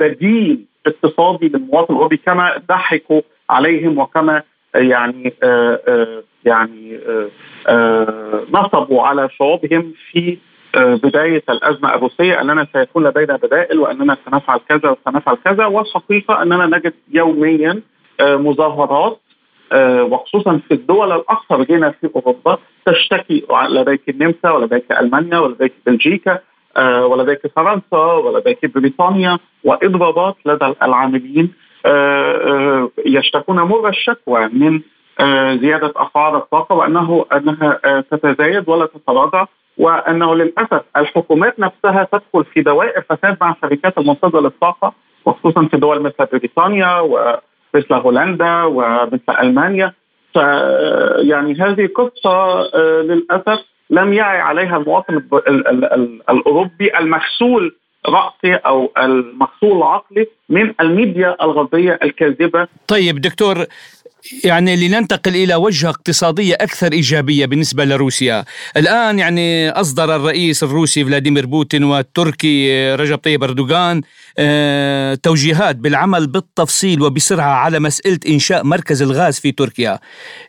[0.00, 3.20] بديل اقتصادي للمواطن الأوروبي كما ضحكوا
[3.50, 4.42] عليهم وكما
[4.74, 5.32] يعني
[6.44, 7.00] يعني
[8.50, 10.38] نصبوا على شعوبهم في
[10.76, 16.94] بداية الأزمة الروسية أننا سيكون لدينا بدائل وأننا سنفعل كذا وسنفعل كذا والحقيقة أننا نجد
[17.12, 17.80] يوميا
[18.20, 19.20] مظاهرات
[19.82, 26.38] وخصوصا في الدول الأكثر غنى في أوروبا تشتكي لديك النمسا ولديك ألمانيا ولديك بلجيكا
[26.80, 31.52] ولديك فرنسا ولديك بريطانيا وإضرابات لدى العاملين
[33.06, 34.80] يشتكون مر الشكوى من
[35.60, 39.46] زيادة أسعار الطاقة وأنه أنها تتزايد ولا تتراجع
[39.78, 44.92] وأنه للأسف الحكومات نفسها تدخل في دوائر فساد مع الشركات المنتجه للطاقة
[45.24, 47.00] وخصوصا في دول مثل بريطانيا
[47.74, 49.92] ومثل هولندا ومثل ألمانيا.
[50.34, 50.36] ف
[51.18, 52.62] يعني هذه قصة
[53.02, 55.22] للأسف لم يعي عليها المواطن
[56.30, 57.76] الأوروبي المغسول
[58.08, 62.68] رأسي أو المغسول عقلي من الميديا الغربية الكاذبة.
[62.88, 63.56] طيب دكتور
[64.44, 68.44] يعني لننتقل إلى وجهة اقتصادية أكثر إيجابية بالنسبة لروسيا.
[68.76, 74.02] الآن يعني أصدر الرئيس الروسي فلاديمير بوتين والتركي رجب طيب أردوغان
[74.38, 79.98] آه، توجيهات بالعمل بالتفصيل وبسرعة على مسألة إنشاء مركز الغاز في تركيا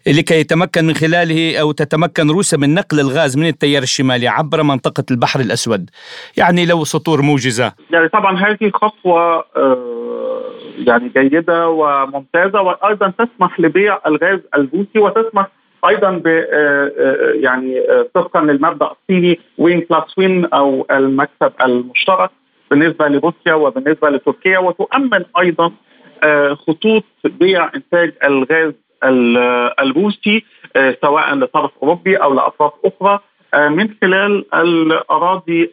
[0.07, 5.03] لكي يتمكن من خلاله أو تتمكن روسيا من نقل الغاز من التيار الشمالي عبر منطقة
[5.11, 5.89] البحر الأسود.
[6.37, 7.73] يعني لو سطور موجزه.
[7.91, 10.41] يعني طبعا هذه خطوة آه،
[10.77, 15.47] يعني جيدة وممتازة وأيضا تسمح لبيع الغاز الروسي وتسمح
[15.89, 17.81] أيضا ب آه، آه، يعني
[18.13, 22.29] طبقا للمبدا الصيني وين بلس وين أو المكسب المشترك
[22.71, 24.59] بالنسبة لروسيا وبالنسبة لتركيا.
[24.59, 25.71] وتؤمن أيضا
[26.53, 28.73] خطوط بيع إنتاج الغاز
[29.79, 30.43] الروسي
[31.01, 33.19] سواء لطرف أوروبي أو لأطراف أخرى
[33.55, 35.71] من خلال الأراضي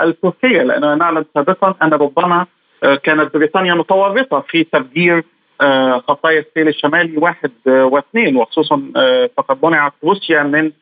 [0.00, 0.62] التركية.
[0.62, 2.46] لأننا نعلم سابقا أن ربما آه،
[2.82, 5.24] كانت بريطانيا متورطة في تفجير
[5.60, 8.92] آه، خطايا السيل الشمالي واحد آه، واثنين وخصوصا
[9.36, 10.72] فقد منعت روسيا من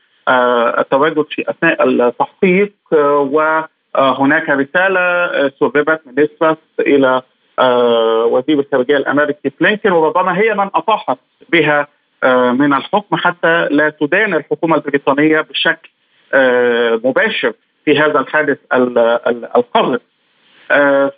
[0.79, 7.23] التواجد في أثناء التحقيق وهناك رسالة سربت من نسبس إلى
[8.31, 11.19] وزير الخارجية الأمريكي بلينكن وربما هي من أطاحت
[11.53, 11.89] بها
[12.53, 15.91] من الحكم حتى لا تدان الحكومة البريطانية بشكل
[17.05, 17.53] مباشر
[17.85, 18.59] في هذا الحادث
[19.57, 20.01] القذر آه،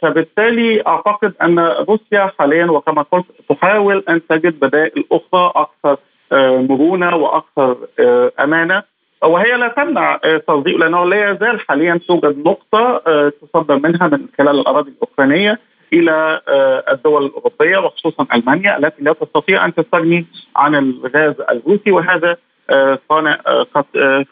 [0.03, 5.97] فبالتالي أعتقد أن روسيا حاليا وكما قلت تحاول أن تجد بدائل أخرى أكثر
[6.33, 8.83] آه، مرونة وأكثر آه، أمانة.
[9.23, 10.17] وهي لا تمنع
[10.49, 15.59] تصديق لأنه لا يزال حاليا توجد نقطة تصدر منها من خلال الأراضي الأوكرانية
[15.93, 16.41] إلى
[16.91, 20.27] الدول الأوروبية وخصوصا ألمانيا التي لا تستطيع أن تستغني
[20.57, 21.91] عن الغاز الروسي.
[21.91, 22.37] وهذا
[23.09, 23.39] صانع
[23.75, 23.85] قد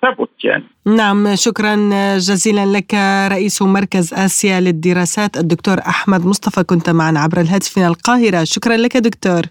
[0.03, 0.65] ثبت يعني.
[0.87, 1.77] نعم شكرا
[2.19, 2.95] جزيلا لك
[3.33, 8.45] رئيس مركز آسيا للدراسات الدكتور أحمد مصطفى كنت معنا عبر الهاتف من القاهرة.
[8.45, 9.43] شكرا لك دكتور.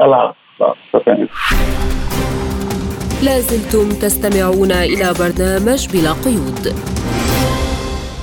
[0.00, 0.34] الله
[3.22, 6.74] لازلتم تستمعون إلى برنامج بلا قيود.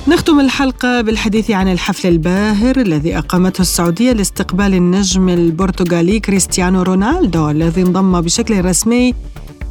[0.08, 7.82] نختم الحلقة بالحديث عن الحفل الباهر الذي أقامته السعودية لاستقبال النجم البرتغالي كريستيانو رونالدو الذي
[7.82, 9.14] انضم بشكل رسمي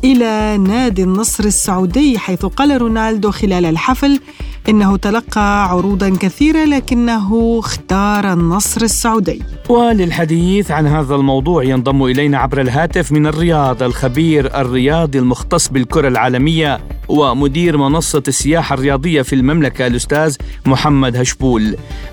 [0.05, 4.21] إلى نادي النصر السعودي حيث قال رونالدو خلال الحفل
[4.69, 9.43] إنه تلقى عروضا كثيرة لكنه اختار النصر السعودي.
[9.69, 16.81] وللحديث عن هذا الموضوع ينضم إلينا عبر الهاتف من الرياض الخبير الرياضي المختص بالكرة العالمية
[17.09, 20.37] ومدير منصة السياحة الرياضية في المملكة الأستاذ
[20.67, 21.63] محمد هشبول.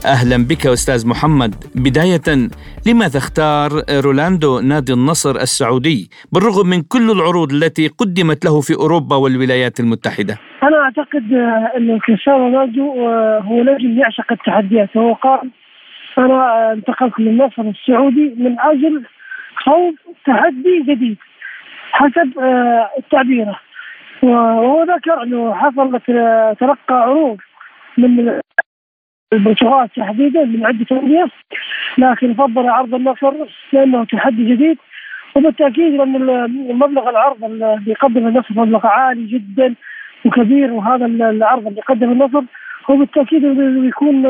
[0.05, 1.55] أهلا بك أستاذ محمد.
[1.75, 2.27] بداية
[2.87, 3.69] لماذا اختار
[4.05, 10.37] رولاندو نادي النصر السعودي بالرغم من كل العروض التي قدمت له في أوروبا والولايات المتحدة؟
[10.63, 11.33] أنا أعتقد
[11.77, 12.85] أن كريستيانو رونالدو
[13.47, 15.49] هو نجم يعشق التحديات هو قال
[16.17, 19.03] أنا انتقلت للنصر السعودي من أجل
[19.55, 19.93] خوض
[20.25, 21.17] تحدي جديد
[21.91, 23.59] حسب آه، تعبيره
[24.23, 25.99] وهو ذكر انه حصل
[26.59, 27.37] تلقى عروض
[27.97, 28.39] من
[29.33, 31.27] البرتغال تحديدا من عدة انديه
[31.97, 33.33] لكن فضل عرض النصر
[33.73, 34.77] لأنه تحدي جديد.
[35.35, 39.75] وبالتأكيد لأن المبلغ العرض اللي يقدم النصر مبلغ عالي جدا
[40.25, 42.41] وكبير وهذا العرض اللي يقدم النصر
[42.89, 43.43] هو بالتاكيد
[43.83, 44.25] يكون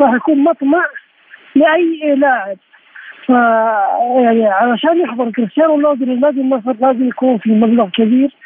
[0.00, 0.84] راح يكون مطمع
[1.54, 2.56] لأي لاعب.
[3.26, 3.28] ف
[4.18, 8.30] يعني علشان يحضر كريستيانو رونالدو لنادي النصر لازم يكون في مبلغ كبير.
[8.30, 8.43] آه،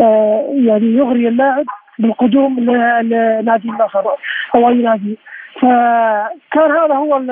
[0.00, 1.64] يعني يغري اللاعب
[1.98, 4.04] بالقدوم لنادي النصر
[4.54, 5.18] أو أي نادي.
[5.60, 7.22] فكان هذا هو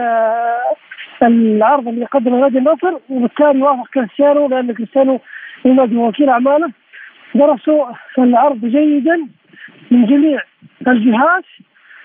[1.23, 5.21] العرض اللي قدمه نادي النصر وبالتالي وافق كريستيانو لأن كريستيانو
[5.65, 6.71] نادي وكيل أعماله.
[7.35, 7.87] درسوا
[8.19, 9.29] العرض جيدا
[9.91, 10.41] من جميع
[10.89, 11.45] الجهات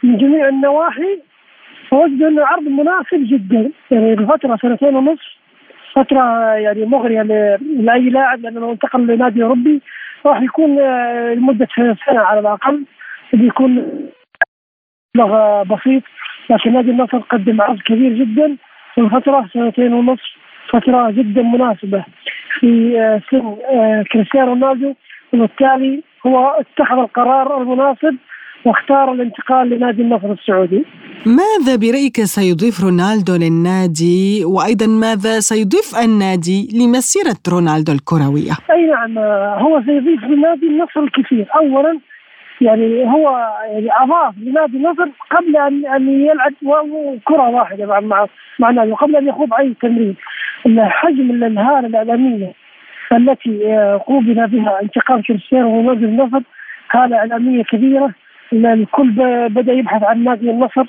[0.03, 1.19] من جميع النواحي.
[1.89, 3.71] فوجدوا انه العرض مناسب جدا.
[3.91, 5.39] يعني بفترة سنتين ونصف
[5.95, 7.21] فترة يعني مغرية
[7.61, 9.81] لأي لاعب لأنه انتقل لنادي أوروبي.
[10.25, 12.85] راح يكون آه، لمدة سنة على الأقل
[13.33, 14.01] بيكون
[15.15, 16.03] مبلغ بسيط
[16.49, 18.57] لكن نادي النصر قدم عرض كبير جدا
[18.95, 20.23] في الفترة سنتين ونصف
[20.69, 22.03] فترة جدا مناسبة
[22.59, 24.93] في آه، سن آه، كريستيانو رونالدو
[25.33, 28.17] وبالتالي هو اتخذ القرار المناسب
[28.65, 30.85] واختار الانتقال لنادي النصر السعودي.
[31.25, 39.17] ماذا برأيك سيضيف رونالدو للنادي؟ وأيضا ماذا سيضيف النادي لمسيرة رونالدو الكروية؟ أي نعم
[39.63, 41.47] هو سيضيف لنادي النصر الكثير.
[41.55, 41.99] أولا
[42.61, 43.29] يعني هو
[43.71, 46.53] يعني أضاف لنادي النصر قبل ان أن يلعب
[47.25, 48.27] كرة واحدة مع مع
[48.59, 50.15] مع نادي وقبل أن يخوض أي تمرين.
[50.79, 52.53] حجم الانهيار الإعلامية
[53.11, 53.53] التي
[54.07, 56.41] قوبل بها انتقال كريستيانو رونالدو للنصر
[56.91, 58.13] هذا إعلامية كبيرة.
[58.53, 59.11] الكل
[59.49, 60.83] بدا يبحث عن نادي النصر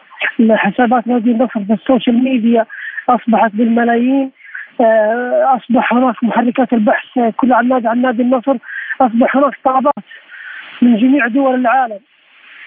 [0.51, 2.67] حسابات نادي النصر في ال social media
[3.09, 4.31] اصبحت بالملايين
[4.81, 8.57] آه، اصبح هناك محركات البحث كل عن نادي عن نادي النصر
[9.01, 10.05] اصبح هناك طلبات
[10.83, 11.99] من جميع دول العالم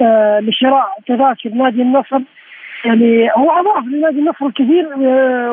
[0.02, 2.20] آه، لشراء تذاكر نادي النصر
[2.86, 4.88] يعني هو اضاف لنادي النصر الكثير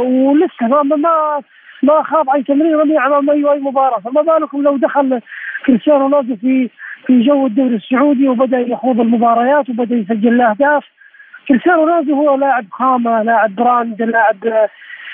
[0.01, 1.43] ولسه ما ما
[1.83, 5.21] ما خاض اي تمرين رسمي أمام اي مباراه فما بالكم لو دخل
[5.67, 6.71] كريستيانو رونالدو في
[7.07, 10.85] في جو الدوري السعودي وبدأ يخوض المباريات وبدأ يسجل له اهداف
[11.49, 14.69] كريستيانو رونالدو هو لاعب خامة لاعب brand لاعب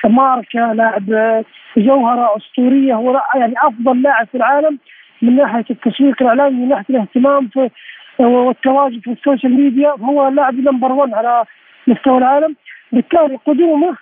[0.05, 1.45] ماركة لاعب
[1.77, 2.95] جوهرة أسطورية.
[2.95, 4.79] هو يعني أفضل لاعب في العالم
[5.23, 7.71] من ناحية التسويق الإعلامي من ناحية الاهتمام في
[8.19, 9.91] والتواجد في ال social media.
[10.01, 11.45] هو لاعب number 1 على
[11.87, 12.57] مستوى العالم.
[12.93, 13.97] بالتالي قدومه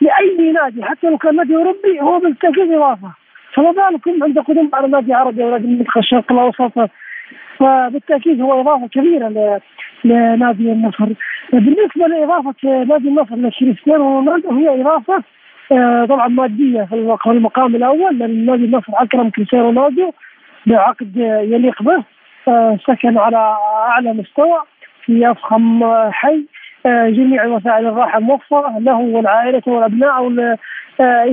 [0.00, 3.10] لأي نادي حتى لو كان نادي أوروبي هو بالتاكيد اضافه
[3.54, 6.90] فما بالكم عند قدوم على نادي عربي أو نادي الشرق الأوسط؟
[7.58, 9.60] فبالتاكيد هو إضافة كبيرة
[10.04, 11.06] لنادي النصر.
[11.52, 15.22] بالنسبة لإضافة نادي النصر لكريستيانو رونالدو هي إضافة
[15.72, 20.12] آه، طبعا مادية في المقام الأول لأن نادي النصر أكرم كريستيانو رونالدو
[20.66, 22.04] بعقد يليق به
[22.48, 23.56] آه، سكن على
[23.88, 24.62] أعلى مستوى
[25.04, 26.44] في أفخم حي
[26.86, 30.56] آه، جميع وسائل الراحة موفرة له ولعائلته والأبناء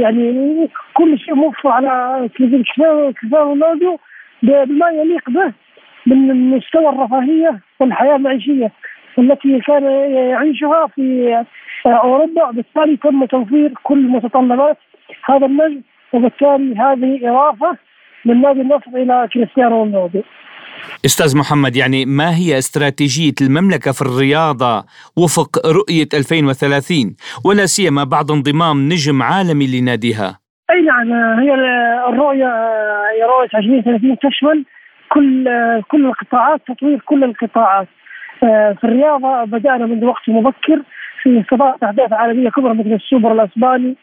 [0.02, 3.98] يعني كل شيء موفر على كريستيانو رونالدو
[4.44, 5.54] بما يليق به.
[6.06, 8.72] من مستوى الرفاهية والحياة المعيشيه
[9.20, 9.84] التي كان
[10.14, 11.46] يعيشها في
[11.86, 12.52] أوروبا.
[12.52, 14.78] بالتالي تم توفير كل متطلبات
[15.30, 15.82] هذا النجم
[16.14, 17.78] وبالتالي هذه اضافه
[18.26, 20.22] من نادي النصر إلى كريستيانو رونالدو.
[21.06, 24.86] أستاذ محمد يعني ما هي استراتيجية المملكة في الرياضة
[25.18, 30.40] وفق رؤية 2030 ولا سيما بعد انضمام نجم عالمي لناديها؟
[30.72, 31.54] أي نعم هي
[32.10, 32.50] الرؤية
[33.26, 34.66] رؤية 2030 تشمل
[35.14, 35.50] كل
[35.88, 37.88] كل القطاعات تطوير كل القطاعات.
[38.44, 40.82] آه، في الرياضة بدأنا منذ وقت مبكر
[41.22, 43.96] في استضافه احداث عالمية كبرى مثل السوبر الأسباني.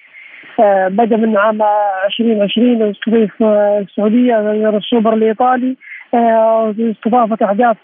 [0.60, 1.62] آه، بدأ من عام
[2.06, 4.40] 2020 استضيف آه، السعودية
[4.76, 5.76] السوبر الإيطالي.
[6.90, 7.76] استضافه احداث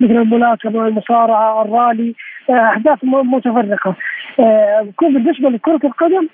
[0.00, 2.14] مثل الملاكمة المصارعة الرالي.
[2.50, 3.94] احداث متفرقة.
[5.00, 6.28] بالنسبة لكرة القدم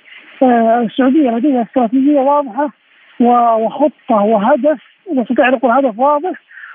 [0.85, 2.71] السعودية لديها استراتيجية واضحة
[3.21, 6.33] وخطة وهدف نقول هدف واضح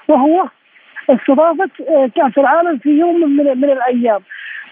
[0.07, 0.47] وهو
[1.09, 4.21] استضافة آه، كأس العالم في يوم من, من الأيام.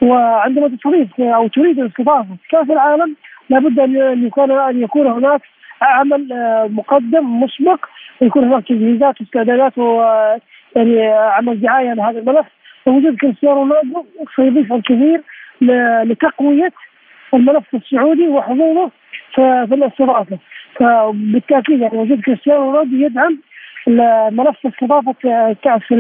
[0.02, 3.16] وعندما تستضيف أو تريد استضافة كأس العالم
[3.50, 5.42] لابد أن يكون أن يكون هناك
[5.82, 7.86] عمل آه، مقدم مسبق
[8.22, 10.02] يكون هناك تجهيزات واستعدادات و
[10.76, 12.46] يعني عمل دعاية لهذا الملف.
[12.86, 14.06] ووجود كريستيانو رونالدو
[14.36, 15.22] سيضيف الكثير
[16.04, 16.72] لتقوية
[17.34, 18.92] الملف السعودي وحضوره
[19.36, 20.38] في الاستضافة.
[20.76, 23.38] فبالتأكيد يعني وجود كريستيانو رونالدو يدعم
[23.88, 25.14] ملف استضافة
[25.64, 25.92] كأس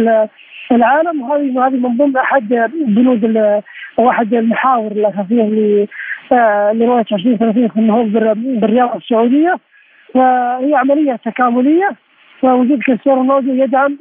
[0.71, 2.49] العالم وهذه هذه من ضمن أحد
[2.87, 3.25] بنود
[3.99, 5.43] أو احد المحاور الأساسية
[6.73, 9.59] لرؤية 2030 في النهوض بالرياضه السعودية
[10.13, 11.89] فهي عملية تكاملية
[12.43, 13.97] ووجود كريستيانو رونالدو يدعم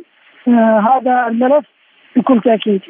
[0.49, 1.65] آه، هذا الملف
[2.17, 2.81] بكل تأكيد.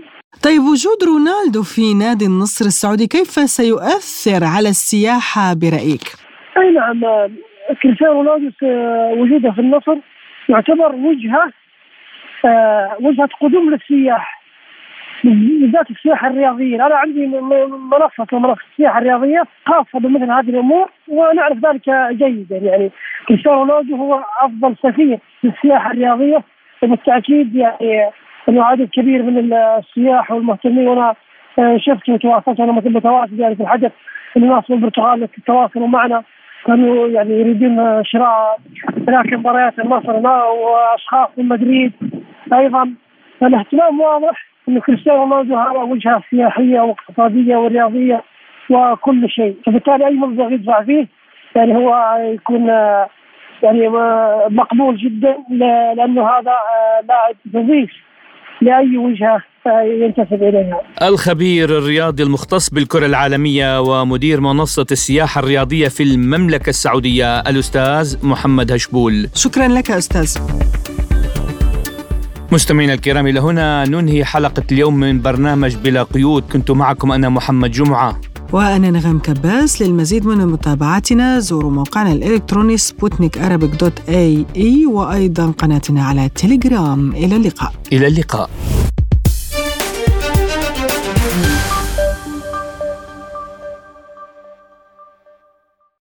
[0.45, 6.07] طيب وجود رونالدو في نادي النصر السعودي كيف سيؤثر على السياحة برأيك؟
[6.57, 7.01] أي نعم
[7.83, 8.51] كريستيانو رونالدو
[9.23, 9.97] وجوده في النصر
[10.49, 11.53] يعتبر وجهة
[12.45, 14.37] آه وجهة قدوم للسياح
[15.25, 21.91] بالذات السياحه الرياضية، أنا عندي منصة منصة السياحه الرياضية خاصة بمثل هذه الأمور ونعرف ذلك
[22.11, 22.57] جيدا.
[22.57, 22.91] يعني
[23.29, 26.43] كريستيانو رونالدو هو أفضل سفير للسياحه الرياضية
[26.83, 28.11] وبالتأكيد يعني
[28.49, 30.89] انه عدد كبير من السياح والمهتمين.
[30.89, 31.15] وأنا
[31.59, 33.93] آه، شفت وتواصلت أنا متواصل يعني في الحدث
[34.37, 36.23] الناس من البرتغال تواصلوا معنا.
[36.67, 38.59] كانوا يعني يريدون شراء
[39.09, 41.93] هناك مباريات النصر وأشخاص من مدريد
[42.53, 42.95] أيضا.
[43.41, 48.23] فالاهتمام واضح انه كريستيانو رونالدو هذا وجهة سياحية واقتصادية ورياضية
[48.71, 49.57] وكل شيء.
[49.67, 51.07] فبالتالي أي مبلغ يدفع فيه
[51.57, 52.69] يعني هو يكون
[53.63, 53.89] يعني
[54.49, 55.37] مقبول جدا
[55.97, 56.55] لأنه هذا
[57.09, 57.91] لاعب نظيف
[58.61, 60.81] لأي وجهة ينتسب اليها.
[61.03, 69.29] الخبير الرياضي المختص بالكرة العالمية ومدير منصة السياحة الرياضية في المملكة السعودية الأستاذ محمد هشبول.
[69.35, 70.37] شكرا لك أستاذ.
[72.53, 77.71] مستمعينا الكرام إلى هنا ننهي حلقة اليوم من برنامج بلا قيود كنت معكم أنا محمد
[77.71, 78.21] جمعة.
[78.53, 86.29] وأنا نغم كباس للمزيد من متابعتنا زوروا موقعنا الإلكتروني سبوتنيك dot ae وأيضا قناتنا على
[86.29, 88.51] تليجرام إلى اللقاء إلى اللقاء